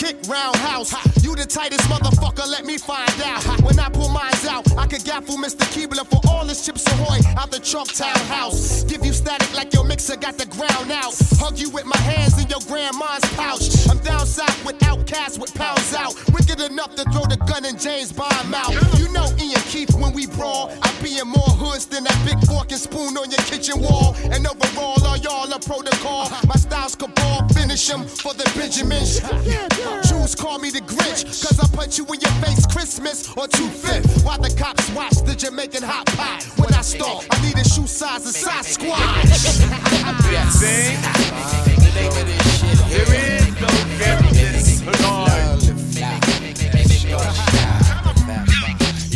[0.00, 0.94] kick roundhouse.
[1.22, 3.44] You the tightest motherfucker, let me find out.
[3.62, 5.64] When I pull mines out, I could gaffle Mr.
[5.74, 8.84] Keebler for all his chips ahoy out the Chumptown house.
[8.84, 11.12] Give you static like your mixer got the ground out.
[11.36, 13.68] Hug you with my hands in your grandma's pouch.
[13.90, 16.14] I'm down south with outcasts with pounds out.
[16.32, 18.72] Wicked enough to throw the gun in James Bond mouth.
[18.98, 20.72] You know Ian Keith when we brawl.
[20.82, 24.16] I be in more hoods than that big fork and spoon on your kitchen wall.
[24.32, 26.30] And overall, all y'all a protocol.
[26.48, 29.20] My style's cabal, finish 'em for the Benjamins.
[30.08, 33.68] Jews call me the Grinch, cause I punch you in your face Christmas or two
[33.68, 34.24] fifth.
[34.24, 36.44] While the cops watch the Jamaican hot pot.
[36.56, 39.22] When I stalk, I need a shoe size and size squash.
[39.24, 39.58] This
[40.60, 40.98] thing,
[42.90, 45.29] there is no guest list tonight.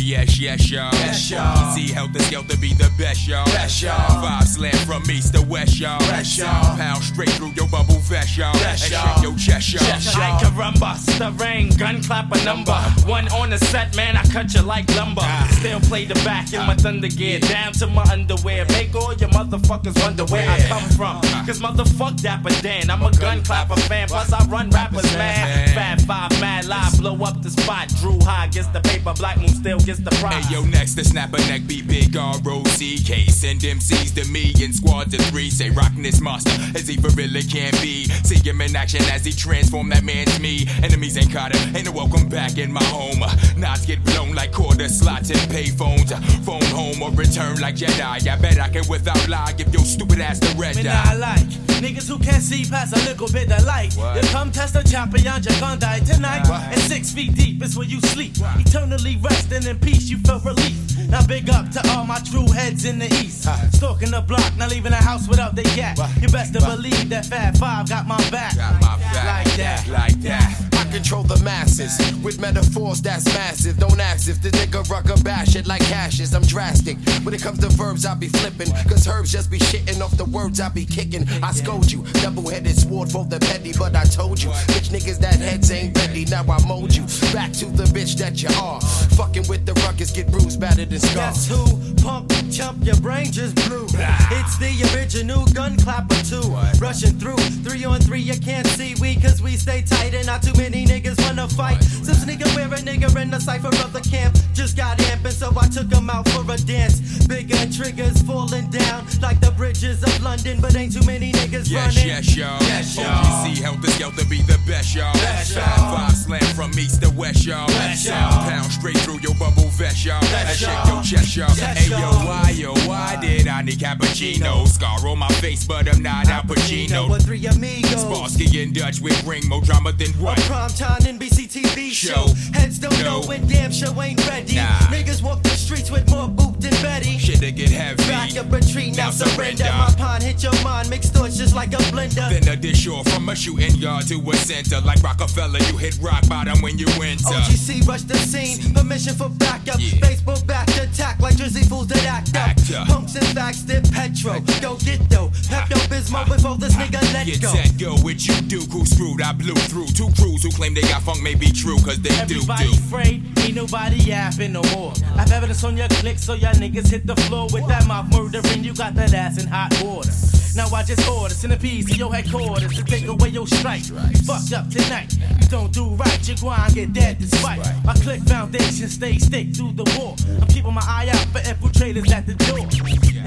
[0.05, 0.93] Yes, yes, y'all.
[0.93, 1.73] Yes, y'all.
[1.73, 3.43] See, Heltah Skeltah be the best, y'all.
[3.45, 4.21] Best, y'all.
[4.21, 5.97] Five slam from east to west, y'all.
[6.11, 6.77] West, y'all.
[6.77, 8.53] Pound straight through your bubble vest, y'all.
[8.59, 9.15] Vest, and y'all.
[9.15, 10.19] shake your chest, y'all.
[10.19, 12.77] Like a rumba, stirring, gun clap a number.
[13.09, 15.21] One on the set, man, I cut you like lumber.
[15.23, 15.49] Ah.
[15.59, 16.75] Still play the back in my ah.
[16.77, 18.65] thunder gear, down to my underwear.
[18.77, 21.19] Make all your motherfuckers wonder where I come from.
[21.23, 21.43] Ah.
[21.47, 24.07] Cause motherfuck Dapper Dan, I'm a gun clapper fan.
[24.07, 25.67] Plus I run rappers, man.
[25.69, 27.87] Fat five, mad live, blow up the spot.
[27.99, 30.45] Drew high gets the paper, Black Moon still gets the prize.
[30.45, 33.25] Hey, yo, next, the snapper neck beat big R-O-C-K.
[33.27, 35.49] Send MCs to me in squads of three.
[35.49, 38.05] Say, rockin' this monster as he for really can be.
[38.23, 40.67] See him in action as he transform that man's me.
[40.83, 43.19] Enemies ain't caught him, ain't no welcome back in my home.
[43.57, 46.11] Knots get blown like quarter slots and payphones.
[46.43, 48.27] Phone home or return like Jedi.
[48.27, 51.03] I bet I can without lie give your stupid ass the red Me eye.
[51.05, 53.93] not like niggas who can't see past a little bit of light.
[53.93, 54.15] What?
[54.15, 56.47] You come test a champion, you're gonna die tonight.
[56.47, 56.61] What?
[56.71, 58.33] And six feet deep is where you sleep.
[58.57, 60.75] Eternally resting in peace, you feel relief.
[61.09, 63.47] Now big up to all my true heads in the east.
[63.73, 65.97] Stalking the block, not leaving the house without they gat.
[66.21, 68.55] You best to believe that Fat Five got my back.
[68.55, 69.45] Got my back.
[69.45, 69.87] Like that.
[69.87, 70.69] Like that.
[70.73, 73.77] I control the masses with metaphors that's massive.
[73.77, 76.33] Don't ask if the nigga rucker bash it like ashes.
[76.33, 76.97] I'm drastic.
[77.23, 78.71] When it comes to verbs, I be flipping.
[78.87, 81.27] Cause herbs just be shitting off the words I be kicking.
[81.43, 82.05] I scold you.
[82.23, 84.51] Double headed sword for the petty, but I told you.
[84.71, 86.23] Bitch niggas that heads ain't ready.
[86.25, 87.03] Now I mold you.
[87.33, 88.79] Back to the bitch that you are.
[89.19, 91.33] Fucking with the ruckus, get bruised, battered, and scarred.
[91.33, 91.95] Guess who?
[92.05, 93.87] Pump, chump, your brain just blew.
[94.31, 96.55] It's the original gun clapper too.
[96.79, 100.41] Rushing through, three on three, you can't see we cause we stay tight and not
[100.41, 101.81] too many niggas wanna fight.
[101.83, 105.51] Since nigga wear a nigga in the cipher of the camp, just got amping, so
[105.59, 107.25] I took him out for a dance.
[107.27, 111.95] Bigger triggers falling down like the bridges of London, but ain't too many niggas Yes,
[111.95, 112.07] running.
[112.07, 112.61] yes, y'all.
[112.63, 113.05] Yes, y'all.
[113.05, 115.13] OGC Heltah Skeltah be the best, y'all.
[115.13, 115.95] Best, y'all.
[115.95, 117.67] five slam from east to west, y'all.
[117.67, 118.49] West, y'all.
[118.49, 120.21] Pound straight through your bubble vest, y'all.
[120.21, 121.49] That shake your chest, y'all.
[121.55, 124.67] Hey, yo, why, yo, why did I need cappuccino?
[124.67, 127.09] Scar on my face, but I'm not Al Pacino.
[127.09, 128.03] With three amigos.
[128.05, 130.37] Sparsky and Dutch, we bring more drama than what?
[130.65, 132.25] Primetime NBC TV show.
[132.57, 133.21] Heads don't No.
[133.21, 134.55] know when damn show ain't ready.
[134.55, 134.65] Nah.
[134.89, 137.19] Niggas walk the streets with more boot than Betty.
[137.19, 138.03] Shit to get heavy.
[138.07, 139.63] Back up retreat, now, Now surrender.
[139.63, 139.77] surrender.
[139.77, 142.27] My pond hit your mind, mixed thoughts just like a blender.
[142.31, 144.81] Then a dish or from a shooting yard to a center.
[144.81, 147.25] Like Rockefeller, you hit rock bottom when you enter.
[147.29, 149.77] OGC rush the scene, permission for backup.
[150.01, 152.47] Baseball back attack like Jersey fools that act up.
[152.49, 152.83] Actor.
[152.87, 154.39] Punks and facts, dip petro.
[154.61, 155.29] Go get though.
[155.45, 157.53] Pepto Bismol before this nigga let go.
[157.53, 158.65] Get set, go, what you do?
[158.65, 159.87] Crew screwed, I blew through.
[159.87, 162.73] Two crews who claim they got funk may be true, cause they do, Everybody do.
[162.73, 164.93] afraid, ain't nobody yapping no more.
[165.17, 168.63] I've evidence on your click, so y'all niggas hit the floor with that mouth murdering.
[168.63, 170.11] You got that ass in hot water.
[170.55, 173.85] Now I just order centipedes to your headquarters to take away your strike.
[173.89, 175.13] You fucked up tonight.
[175.41, 177.59] You don't do right, you go and get dead despite.
[177.83, 180.15] My click foundation stay stick through the war.
[180.41, 182.59] I'm keeping my eye out for infiltrators at the door.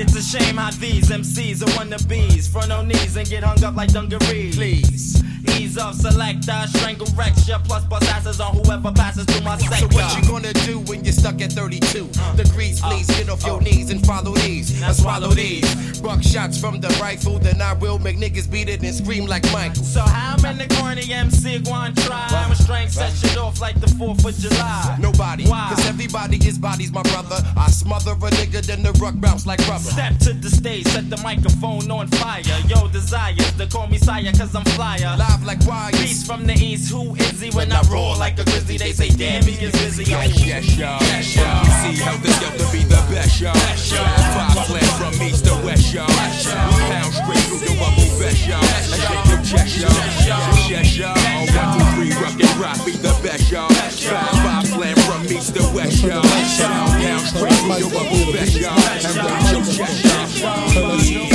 [0.01, 2.49] It's a shame how these MCs are wannabes.
[2.51, 4.57] Front on knees and get hung up like dungarees.
[4.57, 5.22] Please.
[5.57, 9.88] Ease off, selector, strangle recture, plus bust asses on whoever passes through my sector.
[9.88, 12.80] So what you gonna do when you're stuck at 32 degrees?
[12.80, 13.61] Please uh, get off your uh.
[13.61, 14.80] knees and follow these.
[14.80, 16.01] Now swallow these.
[16.01, 19.44] Buck shots from the rifle, then I will make niggas beat it and scream like
[19.53, 19.82] Michael.
[19.82, 22.46] So how many corny MC going try?
[22.46, 24.96] When strength set shit off like the 4th of July.
[25.01, 25.70] Nobody, Why?
[25.70, 27.36] cause everybody is bodies, my brother.
[27.57, 29.90] I smother a nigga, then the ruck bounce like rubber.
[29.90, 32.42] Step to the stage, set the microphone on fire.
[32.66, 35.16] Yo, desires to call me sire, cause I'm flyer.
[35.18, 35.99] Live like wires.
[35.99, 37.51] Beast from the east, who is he?
[37.51, 40.05] When I roar like a grizzly, they say, damn, he is busy.
[40.05, 40.99] Yes, yes, y'all.
[41.01, 41.64] Yes, y'all.
[41.64, 43.55] You see how this got to be the best, y'all.
[43.55, 46.07] Five plan from east to west, y'all.
[46.07, 48.62] Pound straight through your bubble vest, y'all.
[48.62, 49.93] And shake your chest, y'all.
[50.24, 51.14] Yes, yes, y'all.
[51.14, 53.68] One, two, three, rock and rock, be the best, y'all.
[53.68, 56.22] Five, five plan from east to west, y'all.
[56.22, 58.76] Pound straight through your bubble vest, y'all.
[58.76, 60.68] And shake your chest, y'all.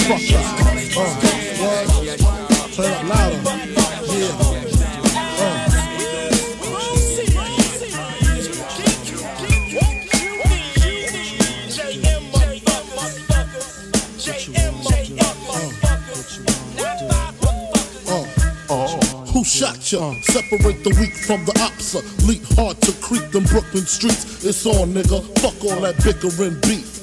[0.04, 0.54] Fuck up.
[0.96, 2.20] Uh, what?
[2.74, 3.93] Turn up louder.
[4.14, 4.20] Who
[19.44, 20.14] shot ya?
[20.22, 22.04] Separate the weak from the opsa.
[22.28, 24.46] Leap hard to creep them Brooklyn streets.
[24.46, 25.24] It's on, nigga.
[25.40, 27.03] Fuck all that bickering beef.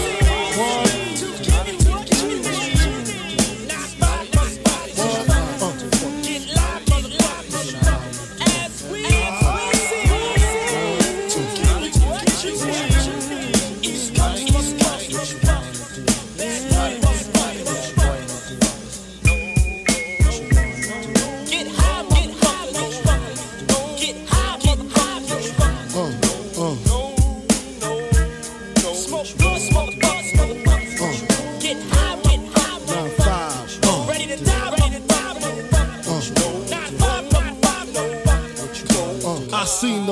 [0.53, 1.50] I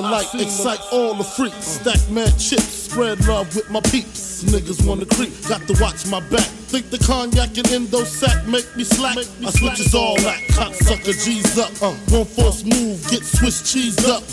[0.02, 1.80] the light excite all the freaks.
[1.80, 4.44] Stack mad chips, spread love with my peeps.
[4.44, 6.48] Niggas wanna creep, got to watch my back.
[6.72, 9.18] Think the cognac and endo sack make me slack.
[9.18, 11.72] I switches all that, cocksucker G's up.
[11.82, 14.24] Uh, one force move, get Swiss cheese up.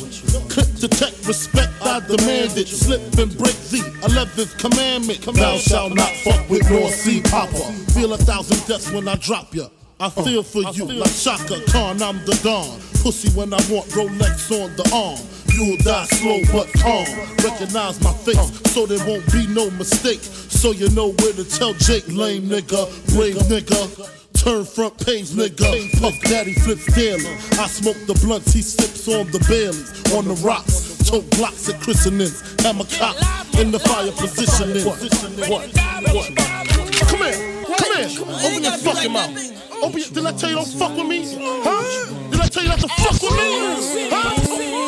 [0.48, 2.68] Clip detect respect, I demand it.
[2.68, 5.20] Slip and break the 11th commandment.
[5.34, 7.72] Thou shalt not fuck with North Sea Papa.
[7.92, 9.68] Feel a thousand deaths when I drop ya.
[9.98, 12.78] I feel for you like Chaka Khan, I'm the Don.
[13.02, 15.45] Pussy when I want Rolex on the arm.
[15.56, 17.06] You'll die slow but calm.
[17.42, 20.20] Recognize my face so there won't be no mistake.
[20.20, 22.84] So you know where to tell Jake, lame nigga,
[23.16, 24.12] brave nigga.
[24.34, 25.98] Turn front page, nigga.
[25.98, 27.24] Puff Daddy flips daily.
[27.58, 30.12] I smoke the blunts, he sips on the Baileys.
[30.12, 32.42] On the rocks, tote blocks at christenings.
[32.60, 33.24] Hammer cops,
[33.58, 34.84] in the fire positioning.
[34.84, 35.00] What?
[35.48, 35.72] What?
[36.12, 36.36] What?
[36.36, 38.12] Come here, come here.
[38.44, 39.82] Open your fucking mouth.
[39.82, 41.24] Open your, did I tell you don't fuck with me?
[41.64, 42.30] Huh?
[42.30, 44.10] Did I tell you not to fuck with me?
[44.12, 44.85] Huh?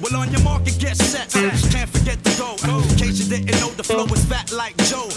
[0.00, 1.30] Well on your market, get set.
[1.30, 2.56] Can't forget the go.
[2.66, 5.08] In case you didn't know, the flow is fat like Joe.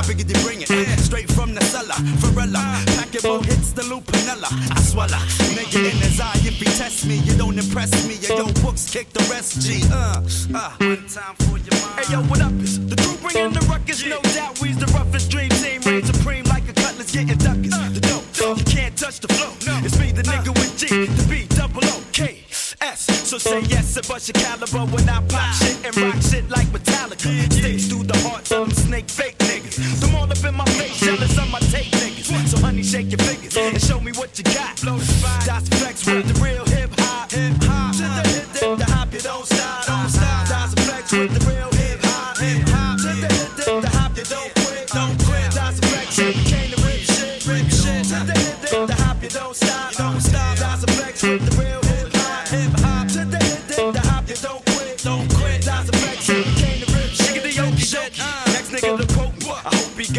[0.00, 1.92] I figured they bring it straight from the cellar.
[2.24, 4.48] Varela, pack it more hits the Lupinella.
[4.48, 5.20] I swallow.
[5.52, 8.14] Nigga in his eye, if he test me, you don't impress me.
[8.16, 9.60] Yo, yo, books kick the rest.
[9.60, 9.82] G.
[9.92, 10.24] Uh,
[10.56, 10.72] uh.
[10.80, 12.00] One time for your mind.
[12.00, 12.52] Hey, yo, what up?
[12.64, 14.02] Is the crew bringing the ruckus?
[14.06, 15.82] No doubt, we's the roughest dream team.
[15.82, 17.76] Reign supreme like a cutlass getting duckers.
[17.92, 19.52] The dope, you can't touch the flow.
[19.84, 22.40] It's me, the nigga with G, the B, double O, K,
[22.80, 23.04] S.
[23.28, 26.69] So say yes and bust your caliber when I pop shit and rock shit like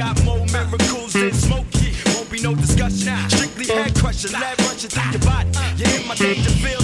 [0.01, 1.93] got more miracles than Smokey.
[2.15, 3.13] Won't be no discussion.
[3.29, 5.49] Strictly head crushing, lead rushing through your body.
[5.77, 6.81] You're in my danger, feel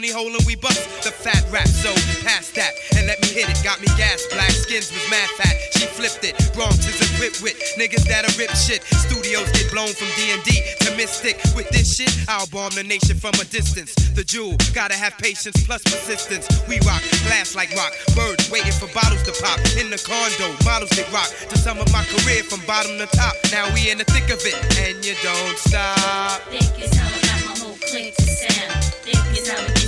[0.00, 1.92] Not only holding we bust the fat rap, so
[2.24, 3.60] pass that and let me hit it.
[3.60, 5.52] Got me gas, black skins was mad fat.
[5.76, 6.32] She flipped it.
[6.56, 8.80] Bronx is equipped with niggas that'll rip shit.
[8.96, 10.56] Studios get blown from D&D
[10.88, 11.36] to Mystic.
[11.52, 13.92] With this shit, I'll bomb the nation from a distance.
[14.16, 16.48] The jewel, gotta have patience plus persistence.
[16.64, 17.92] We rock, glass like rock.
[18.16, 19.60] Birds waiting for bottles to pop.
[19.76, 21.28] In the condo, models get rock.
[21.52, 23.36] To sum up my career from bottom to top.
[23.52, 26.40] Now we in the thick of it, and you don't stop.
[26.48, 28.80] Think is how I got my whole clique to sound.
[29.04, 29.79] Think is how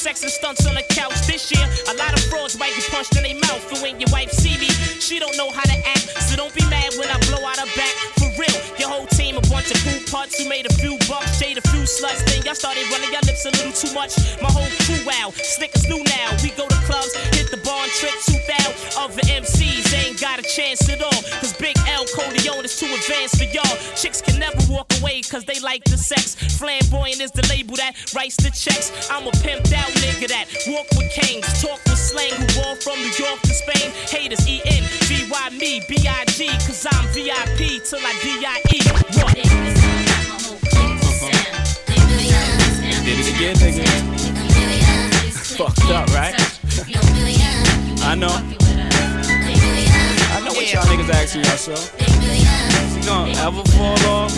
[0.00, 1.12] sex and stunts on the couch.
[1.26, 3.60] This year, a lot of frauds might get punched in their mouth.
[3.70, 6.08] And when your wife see me, she don't know how to act.
[6.24, 7.94] So don't be mad when I blow out her back.
[8.16, 10.96] For real, your whole team a bunch of cool putts who made a few
[11.90, 12.22] sluts.
[12.26, 14.14] Then y'all started running your lips a little too much.
[14.40, 15.02] My whole crew
[15.34, 16.28] slick as new now.
[16.42, 18.14] We go to clubs, hit the bar and trick
[18.46, 18.68] thou.
[19.04, 21.22] Other MCs ain't got a chance at all.
[21.40, 23.76] Cause Big L Corleone is too advanced for y'all.
[23.96, 26.34] Chicks can never walk away cause they like the sex.
[26.58, 29.10] Flamboyant is the label that writes the checks.
[29.10, 32.98] I'm a pimped out nigga that walk with kings, talk with slang, who ball from
[32.98, 33.90] New York to Spain.
[34.08, 38.44] Haters E N V Y me B I G cause I'm VIP till I D
[38.46, 38.80] I E.
[39.20, 39.79] What?
[43.10, 43.84] Did it again, nigga.
[45.56, 46.32] Fucked up, right?
[48.04, 48.28] I know.
[50.30, 52.00] I know what y'all niggas asking yourself.
[52.00, 54.32] Is he gonna ever fall off?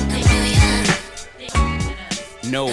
[2.51, 2.69] No.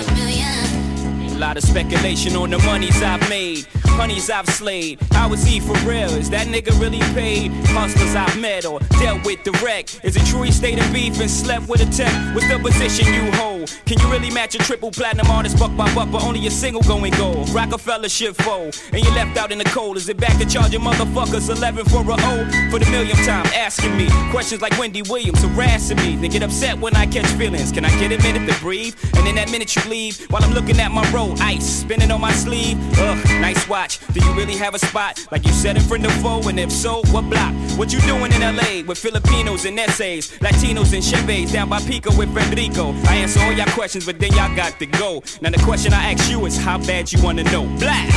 [1.34, 3.68] A lot of speculation on the monies I've made.
[4.00, 4.98] Honeys I've slayed.
[5.12, 6.10] How is he for real?
[6.16, 7.52] Is that nigga really paid?
[7.68, 10.00] Hustlers I've met or dealt with direct.
[10.06, 12.14] Is it true he stayed in beef and slept with a tech?
[12.34, 13.68] What's the position you hold?
[13.86, 16.82] Can you really match a triple platinum artist buck by buck, but only a single
[16.84, 17.50] going gold?
[17.50, 19.98] Rockefeller shit fold, and you left out in the cold.
[19.98, 22.70] Is it back to charging motherfuckers 11 for a O?
[22.72, 26.16] For the millionth time, asking me questions like Wendy Williams harassing me.
[26.16, 27.74] They get upset when I catch feelings.
[27.74, 28.96] Can I get a minute to breathe?
[29.18, 32.22] And in that minute you leave, while I'm looking at my roll, ice spinning on
[32.22, 32.78] my sleeve.
[32.98, 33.89] Ugh, nice watch.
[34.14, 35.26] Do you really have a spot?
[35.32, 37.54] Like you said in front of foe, and if so, what block?
[37.78, 42.16] What you doing in LA with Filipinos and essays, Latinos and Chevys down by Pico
[42.18, 42.94] with Federico?
[43.08, 45.24] I answer all y'all questions, but then y'all got to go.
[45.42, 47.66] Now the question I ask you is how bad you wanna know?
[47.80, 48.08] Black.
[48.08, 48.16] Uh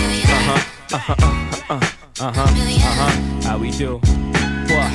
[0.49, 0.61] huh.
[0.93, 1.15] Uh huh.
[1.69, 1.93] Uh huh.
[2.21, 2.43] Uh huh.
[2.43, 2.51] Uh
[3.01, 3.49] huh.
[3.49, 3.99] How we do?
[3.99, 4.73] What?
[4.73, 4.89] Uh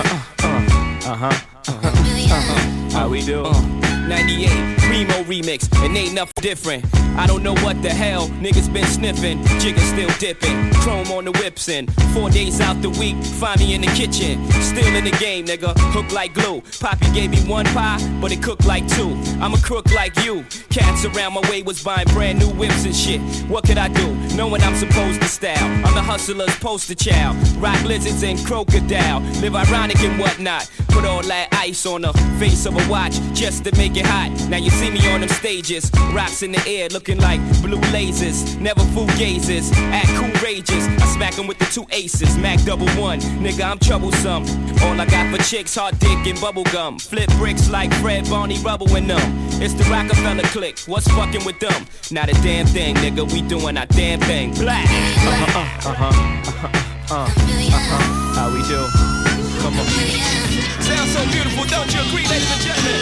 [0.00, 1.06] huh.
[1.06, 1.32] Uh huh.
[1.68, 2.90] Uh huh.
[2.92, 3.85] How we do?
[4.08, 6.84] 98, Primo remix, and ain't nothing different.
[7.18, 9.38] I don't know what the hell niggas been sniffing.
[9.58, 13.74] Jigga still dipping, chrome on the whips and four days out the week, find me
[13.74, 14.50] in the kitchen.
[14.60, 16.62] Still in the game, nigga, hook like glue.
[16.78, 19.14] Poppy gave me one pie, but it cooked like two.
[19.40, 20.44] I'm a crook like you.
[20.70, 23.20] Cats around my way was buying brand new whips and shit.
[23.48, 24.14] What could I do?
[24.36, 25.56] Knowing I'm supposed to style.
[25.86, 27.36] I'm the hustler's poster child.
[27.56, 29.20] Rock lizards and crocodile.
[29.40, 30.70] Live ironic and whatnot.
[30.88, 34.30] Put all that ice on the face of a watch just to make it hot.
[34.48, 35.90] Now you see me on them stages.
[36.12, 38.58] Rocks in the air looking like blue lasers.
[38.60, 39.72] Never fool gazes.
[39.92, 40.86] Act cool rages.
[41.02, 42.36] I smack 'em with the two aces.
[42.36, 43.20] Mac double one.
[43.42, 44.44] Nigga, I'm troublesome.
[44.82, 46.98] All I got for chicks, hard dick and bubble gum.
[46.98, 49.48] Flip bricks like Fred Barney Rubble and them.
[49.62, 50.78] It's the Rockefeller clique.
[50.86, 51.86] What's fucking with them?
[52.10, 53.30] Not a damn thing, nigga.
[53.32, 54.52] We doing our damn thing.
[54.54, 54.86] Black.
[54.86, 55.90] Uh huh.
[55.90, 56.06] Uh huh.
[56.48, 56.68] Uh huh.
[57.08, 58.34] Uh huh.
[58.34, 59.25] How we do?
[59.66, 59.72] On.
[59.74, 62.94] Sounds so beautiful, don't you agree, ladies and gentlemen?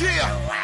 [0.00, 0.50] Yeah.
[0.50, 0.59] First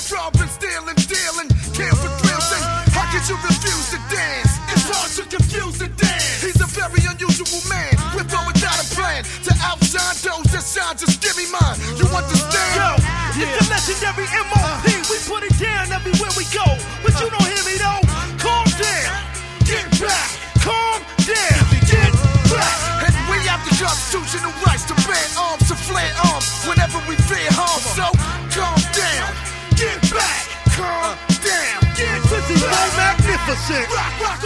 [0.00, 0.39] niggas
[33.70, 33.94] magnificent.
[33.94, 34.39] Rock, rock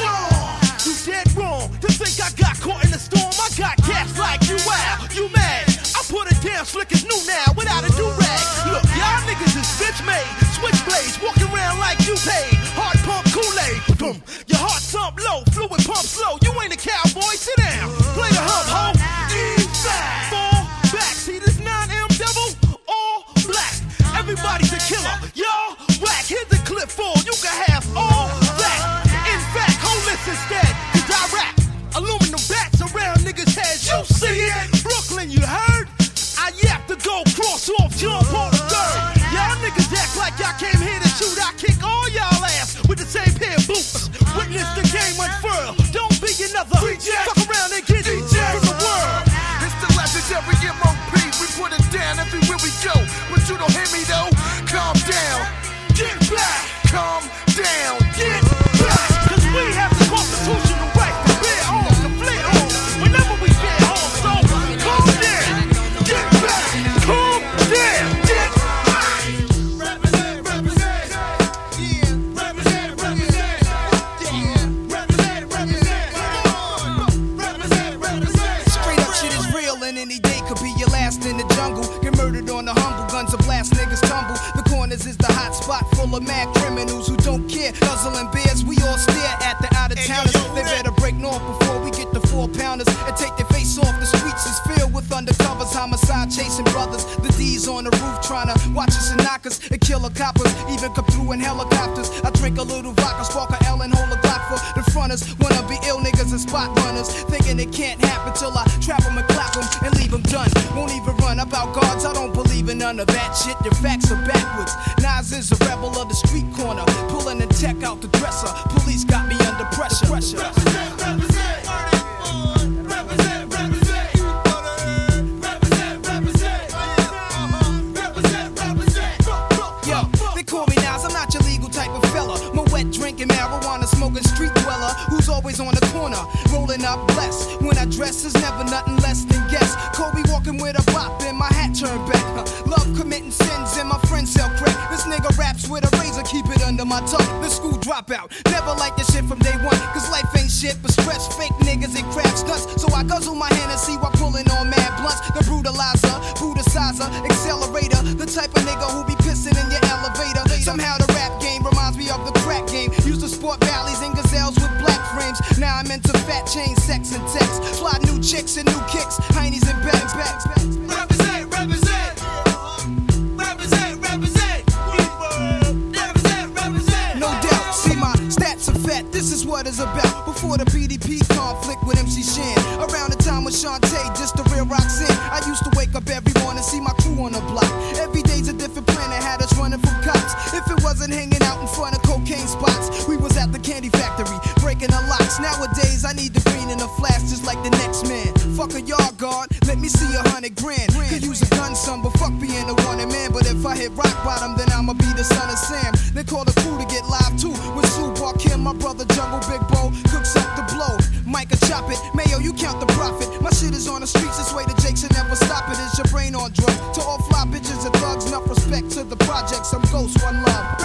[219.25, 219.73] projects.
[219.73, 220.84] I'm Ghost, one love.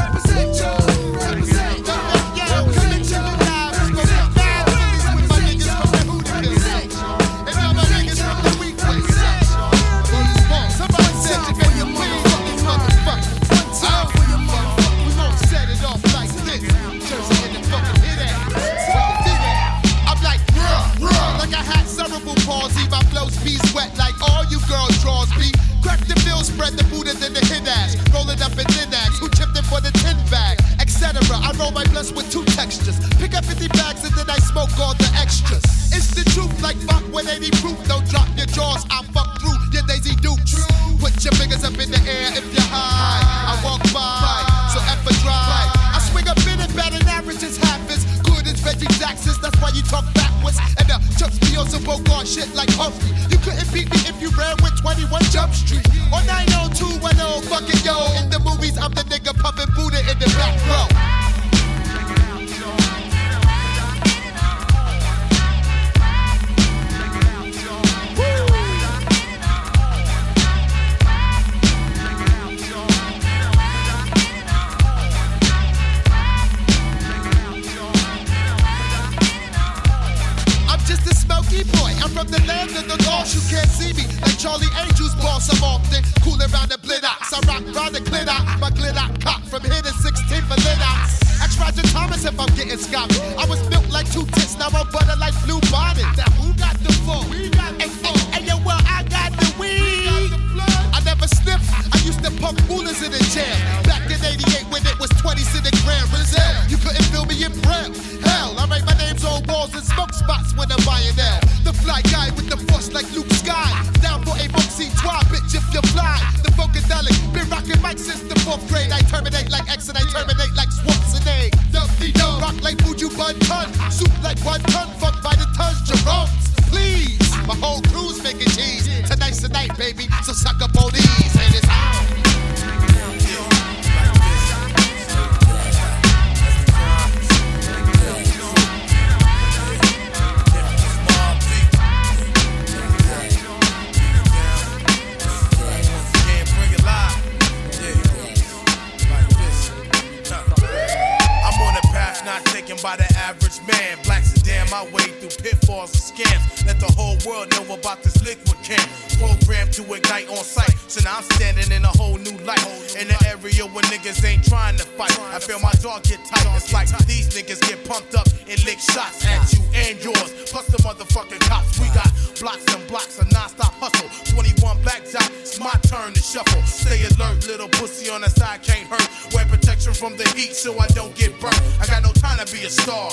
[152.81, 153.97] By the average man.
[154.03, 156.65] Blacks damn my way through pitfalls and scams.
[156.65, 158.81] Let the whole world know about this Likwit camp.
[159.21, 160.73] Programmed to ignite on sight.
[160.89, 162.65] So now I'm standing in a whole new light.
[162.97, 165.13] In the area where niggas ain't trying to fight.
[165.29, 166.49] I feel my jaw get tight.
[166.57, 170.33] It's like these niggas get pumped up and lick shots at you and yours.
[170.49, 171.77] Plus the motherfucking cops.
[171.77, 172.09] We got
[172.41, 174.09] blocks and blocks of non-stop hustle.
[174.33, 176.63] 21 black jock, it's my turn to shuffle.
[176.63, 179.07] Stay alert, little pussy on the side can't hurt.
[179.33, 181.61] Wear protection from the heat so I don't get burnt.
[181.79, 183.11] I got no time to be a star.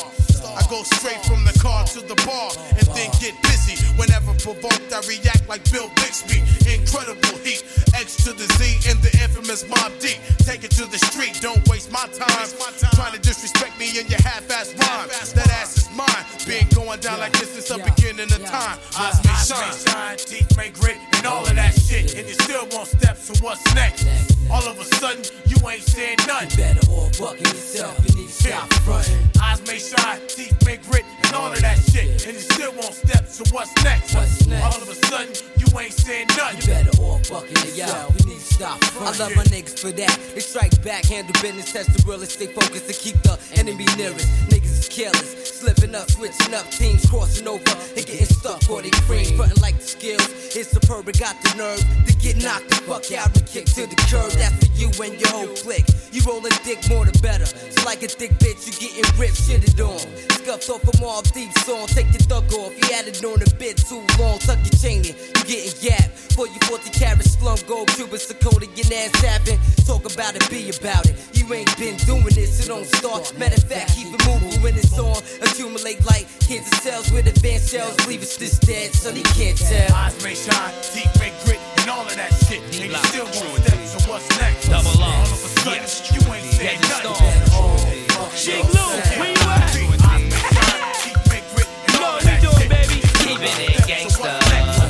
[0.57, 3.75] I go straight from the car to the bar and then get busy.
[3.99, 6.41] Whenever provoked, I react like Bill Bixby.
[6.71, 10.15] Incredible heat, X to the Z in the infamous Mob D.
[10.47, 12.47] Take it to the street, don't waste my time.
[12.95, 15.09] Trying to disrespect me in your half-ass rhyme.
[15.35, 16.25] That ass is mine.
[16.47, 18.79] Been going down like this since the beginning of time.
[18.97, 22.15] Eyes may shine, teeth may grit, and all of that shit.
[22.15, 24.36] And you still won't step, so what's next?
[24.51, 26.51] All of a sudden, you ain't saying nothing.
[26.51, 29.19] You better all fucking yourself, you need to stop fronting.
[29.43, 32.27] Eyes may shine, teeth may grit, and all of that shit.
[32.27, 34.15] And you still won't step, so what's next?
[34.15, 34.65] What's next?
[34.65, 36.61] All of a sudden, you ain't saying nothing.
[36.61, 40.19] You better all fucking yourself, you need to stop I love my niggas for that.
[40.35, 44.27] They strike back, handle business, test the realest, stay focused to keep the enemy nearest.
[44.49, 48.91] Niggas is careless, slipping up, switching up, teams crossing over and getting stuck or they
[49.09, 50.29] cream, frontin' like the skills.
[50.55, 53.97] It's superb, got the nerve to get knocked the fuck out and kick to the
[54.11, 54.31] curb.
[54.33, 55.89] That's for you and your whole clique.
[56.13, 57.47] You rollin' dick more the better.
[57.47, 60.36] So like a thick bitch, you getting ripped, shitted on.
[60.47, 62.71] Scuffed off from all deep song, take your thug off.
[62.79, 66.15] You had it on a bit too long, tuck your chain in, you getting yapped.
[66.39, 69.59] For you 40 carat slum, gold, Cuban, Dakota, your ass tapping.
[69.83, 71.19] Talk about it, be about it.
[71.35, 73.37] You ain't been doing this, so don't start.
[73.37, 75.19] Matter of fact, keep it moving when it's on.
[75.43, 77.99] Accumulate like cancer cells with advanced cells.
[78.07, 79.99] Leave us this dead, son, he can't tell.
[79.99, 82.63] Eyes may shine, teeth may grit, and all of that shit.
[82.63, 84.71] And you still won't step, so what's next?
[84.71, 85.23] Double All R.
[85.27, 87.19] of a sudden, you ain't saying nothing.
[87.19, 90.06] Big oh, Lou, where you at?
[93.27, 94.39] Keeping it gangsta.
[94.39, 94.87] Uh,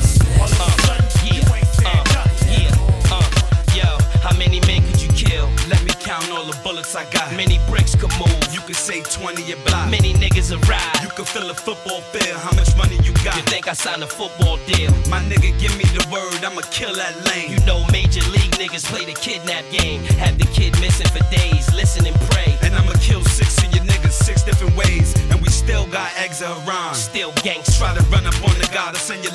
[1.25, 1.41] yeah,
[1.89, 2.03] uh,
[2.45, 2.69] yeah,
[3.09, 3.25] uh,
[3.73, 5.49] yo, how many men could you kill?
[5.67, 7.33] Let me count all the bullets I got.
[7.35, 8.37] Many bricks could move.
[8.53, 9.89] You could say 20 a block.
[9.89, 11.01] Many niggas arrive.
[11.01, 12.37] You could fill a football field.
[12.37, 13.35] How much money you got?
[13.37, 14.91] You think I signed a football deal?
[15.09, 16.37] My nigga, give me the word.
[16.45, 17.49] I'ma kill that lane.
[17.49, 20.03] You know, major league niggas play the kidnap game.
[20.21, 21.73] Have the kid missing for days.
[21.73, 22.53] Listen and pray.
[22.61, 25.15] And I'ma kill six of your niggas six different ways.
[25.31, 26.93] And we still got eggs Iran.
[26.95, 27.77] Still gangs.
[27.77, 28.03] Try to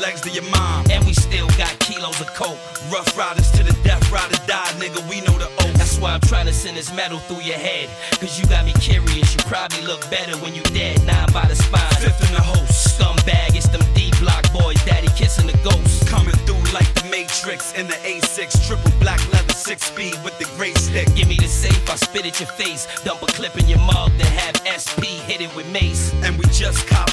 [0.03, 0.85] legs to your mom.
[0.91, 2.59] And we still got kilos of coke.
[2.91, 5.01] Ruff Ryders to the death riders die, nigga.
[5.09, 5.74] We know the oath.
[5.79, 7.89] That's why I'm trying to send this metal through your head.
[8.19, 9.35] Cause you got me curious.
[9.35, 11.07] You probably look better when you dead.
[11.07, 11.95] Nine by the spine.
[12.03, 12.99] Fifth in the host.
[12.99, 13.55] Scumbag.
[13.55, 14.83] It's them D block boys.
[14.85, 16.07] Daddy kissing the ghost.
[16.09, 18.66] Coming through like the Matrix in the A6.
[18.66, 21.15] Triple black leather, six speed with the gray stick.
[21.15, 21.89] Give me the safe.
[21.89, 22.89] I spit at your face.
[23.05, 24.11] Dump a clip in your mug.
[24.19, 26.12] Then have SP hit it with mace.
[26.24, 27.11] And we just cop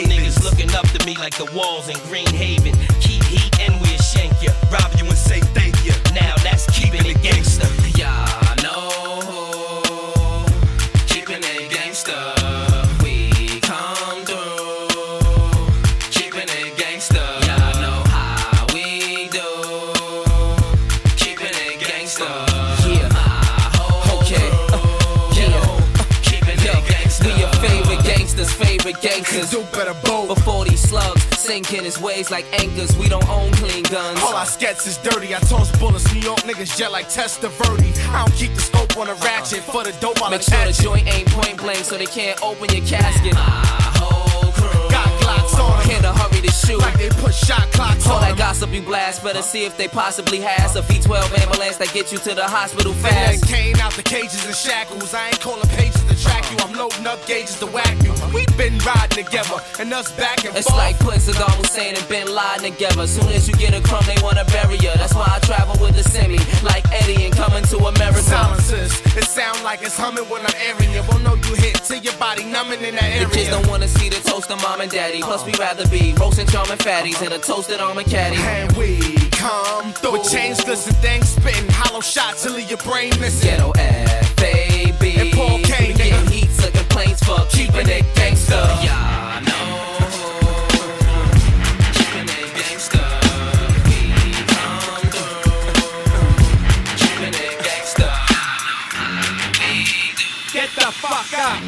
[0.00, 2.72] niggas looking up to me like the walls in Green Haven.
[3.00, 3.22] Keep
[31.52, 34.20] slugs sink in his ways like anchors, we don't own clean guns.
[34.20, 35.34] All our skets is dirty.
[35.34, 36.12] I toss bullets.
[36.14, 37.92] New York niggas jet like Testaverde.
[38.08, 40.22] I don't keep the scope on a ratchet for the dope.
[40.22, 43.34] I'll Make sure the joint ain't point blank so they can't open your casket.
[43.34, 44.31] Got
[45.94, 46.02] 'em.
[46.02, 46.78] Can't hurry to shoot.
[46.78, 49.88] Like they put shot clocks All on that gossip you blast, better see if they
[49.88, 53.46] possibly has a V12 ambulance that get you to the hospital fast.
[53.48, 55.14] came out the cages and shackles.
[55.14, 56.56] I ain't calling pages to track you.
[56.64, 58.12] I'm loading up gauges to whack you.
[58.34, 60.78] We been riding together, and us back and It's forth.
[60.78, 63.06] like putting Saddam Hussein and Bin Laden together.
[63.06, 64.92] Soon as you get a crumb, they wanna bury ya.
[64.96, 68.22] That's why I travel with the semi, like Eddie and coming to America.
[68.22, 68.92] silences.
[69.16, 71.02] It sound like it's humming when I'm airing you.
[71.10, 73.50] Won't know you hit till your body numbing in that The kids area.
[73.50, 75.20] don't wanna see the toast of mom and daddy.
[75.20, 78.36] Plus, we rather be roasting charming fatties in a toasted almond caddy.
[78.36, 78.98] And we
[79.30, 83.50] come through with chains, glisten, things spitting, hollow shots till your brain missing.
[83.50, 85.16] Ghetto F-A-B.
[85.20, 88.60] And Paul Cain, We getting heat to complaints for keeping it gangsta.
[88.84, 89.98] Y'all know.
[91.96, 93.02] Keeping it gangsta.
[93.86, 93.98] We
[94.52, 95.52] come through.
[97.00, 98.08] Keeping it gangsta.
[100.52, 101.58] Get the fuck up.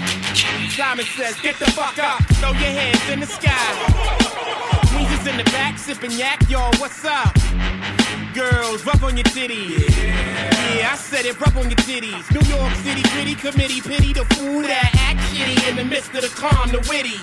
[0.70, 2.23] Simon says, get the fuck up.
[2.44, 3.72] Throw your hands in the sky.
[4.92, 7.32] Weezer's in the back, sipping yak, y'all, what's up?
[8.34, 9.88] Girls, rub on your titties.
[9.96, 10.92] Yeah.
[10.92, 12.20] I said it, rub on your titties.
[12.36, 16.20] New York City gritty committee, pity the fool that act shitty in the midst of
[16.20, 17.16] the calm, the witty.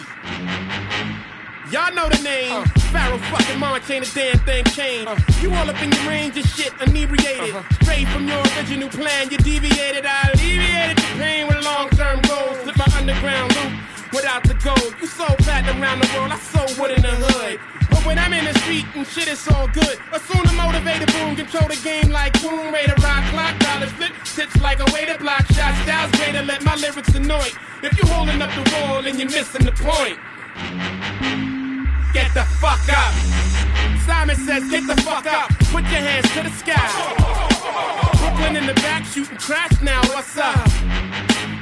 [1.69, 2.51] Y'all know the name.
[2.51, 2.65] Uh.
[2.89, 5.07] Pharoahe fucking Monch ain't a damn thing changed.
[5.07, 5.17] Uh.
[5.39, 7.53] You all up in your range of shit, inebriated.
[7.53, 7.83] Uh-huh.
[7.83, 10.03] Straight from your original plan, you deviated.
[10.03, 12.57] I alleviated your pain with long term goals.
[12.65, 13.80] Slip my underground loop
[14.13, 14.95] without the gold.
[14.99, 17.59] You sold platinum around the world, I sold wood in the hood.
[17.89, 19.97] But when I'm in the street and shit, it's all good.
[20.13, 24.59] Assume the motivated boom, control the game like boom, Raider rock, clock, dollars flip, tips
[24.61, 27.49] like a way to block shots, styles to let my lyrics annoy.
[27.83, 30.17] If you holding up the wall and you're missing the point.
[32.13, 33.13] Get the fuck up.
[34.05, 35.49] Simon says, get the fuck up.
[35.71, 36.87] Put your hands to the sky.
[38.17, 40.01] Brooklyn in the back shooting crash now.
[40.07, 41.10] What's up?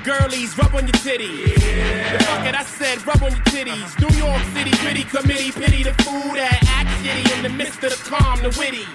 [0.10, 1.62] Girlies, rub on your titties.
[1.62, 2.18] Yeah.
[2.18, 3.94] Fuck it, I said rub on your titties.
[4.02, 7.92] New York City gritty committee, pity the fool that act shitty in the midst of
[7.92, 8.88] the calm, the witty.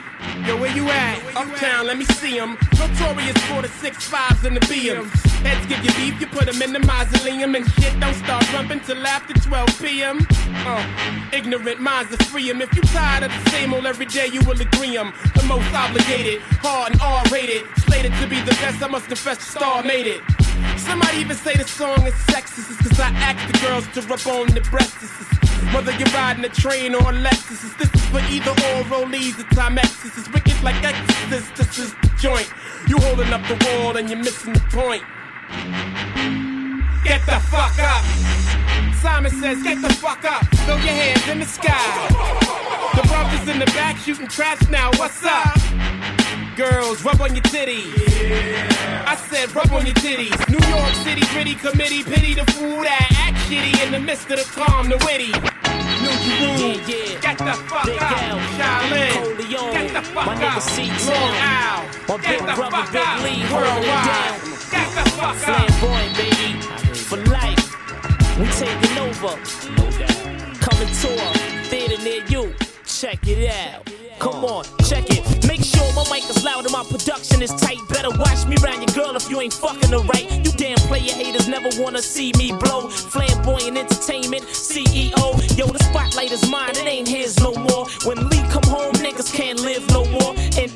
[0.42, 1.36] Yo, where you at?
[1.36, 2.58] Uptown, let me see them.
[2.76, 5.08] Notorious for the six fives and the BMs.
[5.46, 7.54] Heads give you beef, you put them in the mausoleum.
[7.54, 10.26] And shit don't start rumping till after 12 p.m.
[10.66, 10.84] Uh,
[11.32, 12.50] ignorant minds are free.
[12.50, 15.12] If you tired of the same old every day, you will agree 'em.
[15.34, 17.62] The most obligated, hard and R-rated.
[17.78, 20.20] Slated to be the best, I must confess the star made it.
[20.76, 24.48] Somebody even say the song is sexist, cause I ask the girls to rub on
[24.54, 25.43] the breasts.
[25.74, 29.44] Whether you're riding a train or a Lexus, this is for either or rollies or
[29.54, 30.16] Timexes.
[30.18, 32.48] It's wicked like Exorcist, this is the joint.
[32.88, 35.02] You holding up the wall and you're missing the point.
[37.04, 38.04] Get the fuck up.
[39.02, 40.46] Simon says, get the fuck up.
[40.64, 42.08] Throw your hands in the sky.
[42.94, 44.90] The brothers in the back shooting trash now.
[44.96, 46.13] What's up?
[46.56, 47.90] Girls, rub on your titties.
[48.22, 49.04] Yeah.
[49.08, 50.38] I said, rub on your titties.
[50.48, 54.38] New York City gritty committee, pity the fool that act shitty in the midst of
[54.38, 55.34] the calm, the witty.
[55.34, 57.20] New Jerusalem, yeah, yeah.
[57.20, 58.38] get the fuck Big out.
[58.54, 59.38] Shaolin,
[59.72, 60.62] get the fuck My out.
[61.10, 63.22] Long Al, My get the brother, fuck Big out.
[63.24, 64.38] Lee, Worldwide,
[64.70, 65.70] get the fuck out.
[65.74, 66.54] Flamboyant, baby,
[66.94, 67.66] for life.
[68.38, 69.34] We taking over.
[70.62, 71.26] Coming tour,
[71.66, 72.63] theater near you.
[73.00, 73.90] Check it out.
[74.20, 75.48] Come on, check it.
[75.48, 77.80] Make sure my mic is loud and my production is tight.
[77.88, 80.30] Better watch me round your girl if you ain't fucking her right.
[80.46, 82.88] You damn player haters never wanna see me blow.
[82.88, 85.58] Flamboyant entertainment, CEO.
[85.58, 87.86] Yo, the spotlight is mine, it ain't his no more.
[88.04, 90.32] When Lee come home, niggas can't live no more.
[90.56, 90.70] And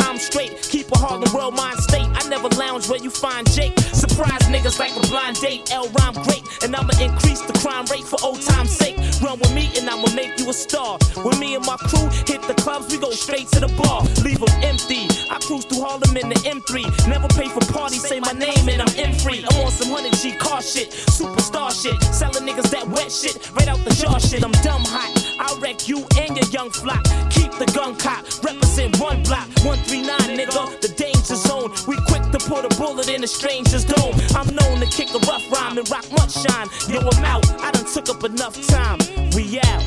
[0.00, 2.06] I'm straight, keep a Harlem world mind state.
[2.12, 3.72] I never lounge where you find Jake.
[4.18, 5.70] Surprise niggas like a blind date.
[5.70, 8.96] L rhyme great, and I'ma increase the crime rate for old time's sake.
[9.22, 10.98] Run with me and I'ma make you a star.
[11.22, 14.02] When me and my crew hit the clubs, we go straight to the bar.
[14.26, 15.06] Leave them empty.
[15.30, 17.06] I cruise through Harlem in the M3.
[17.06, 19.44] Never pay for parties, say my name and I'm M free.
[19.48, 21.94] I'm on some 100G car shit, superstar shit.
[22.12, 24.42] Selling niggas that wet shit, right out the jar shit.
[24.42, 25.14] I'm dumb hot.
[25.38, 27.04] I'll wreck you and your young flock.
[27.30, 29.46] Keep the gun cop, represent one block.
[29.62, 31.70] 139, nigga, the danger zone.
[31.86, 34.07] We quick to put a bullet in a stranger's dome.
[34.34, 36.68] I'm known to kick a rough rhyme and rock much shine.
[36.88, 37.48] Yo, I'm out.
[37.60, 38.98] I done took up enough time.
[39.34, 39.82] We out.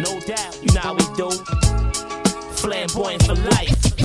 [0.00, 0.58] No doubt.
[0.62, 1.30] You know how we do.
[2.56, 3.95] Flamboyant for life.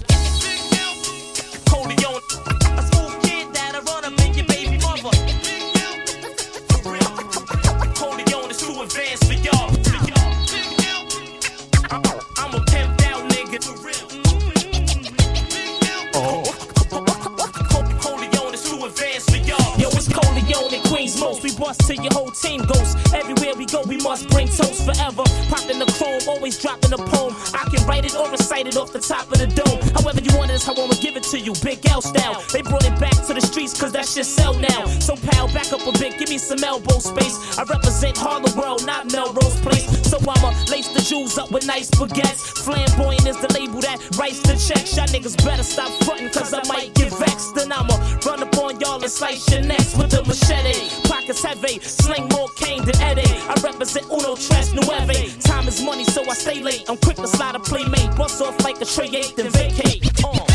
[21.61, 22.95] Bust till your whole team goes.
[23.13, 25.21] Everywhere we go, we must bring toast forever.
[25.45, 27.35] Popping the chrome, always dropping a poem.
[27.53, 29.77] I can write it or recite it off the top of the dome.
[29.93, 31.53] However you want it is how I'ma give it to you.
[31.61, 32.41] Big L style.
[32.51, 34.85] They brought it back to the streets cause that shit sell now.
[35.05, 37.38] So pal, back up a bit, give me some elbow space.
[37.59, 39.85] I represent Harlem World, not Melrose Place.
[40.09, 42.41] So I'ma lace the jewels up with nice baguettes.
[42.65, 44.97] Flamboyant is the label that writes the checks.
[44.97, 47.53] Y'all niggas better stop fronting cause I might get vexed.
[47.53, 50.89] Then I'ma run up on y'all and slice your necks with a machete.
[51.05, 53.29] Pockets heavy, sling more cane than Eddie.
[53.49, 55.37] I represent Uno Tres Nueve.
[55.41, 56.89] Time is money, so I stay late.
[56.89, 58.15] I'm quick to slide a playmate.
[58.15, 60.09] Bust off like a tray eight, then vacate.
[60.23, 60.45] Uh.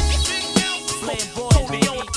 [1.00, 2.08] Flamboyant,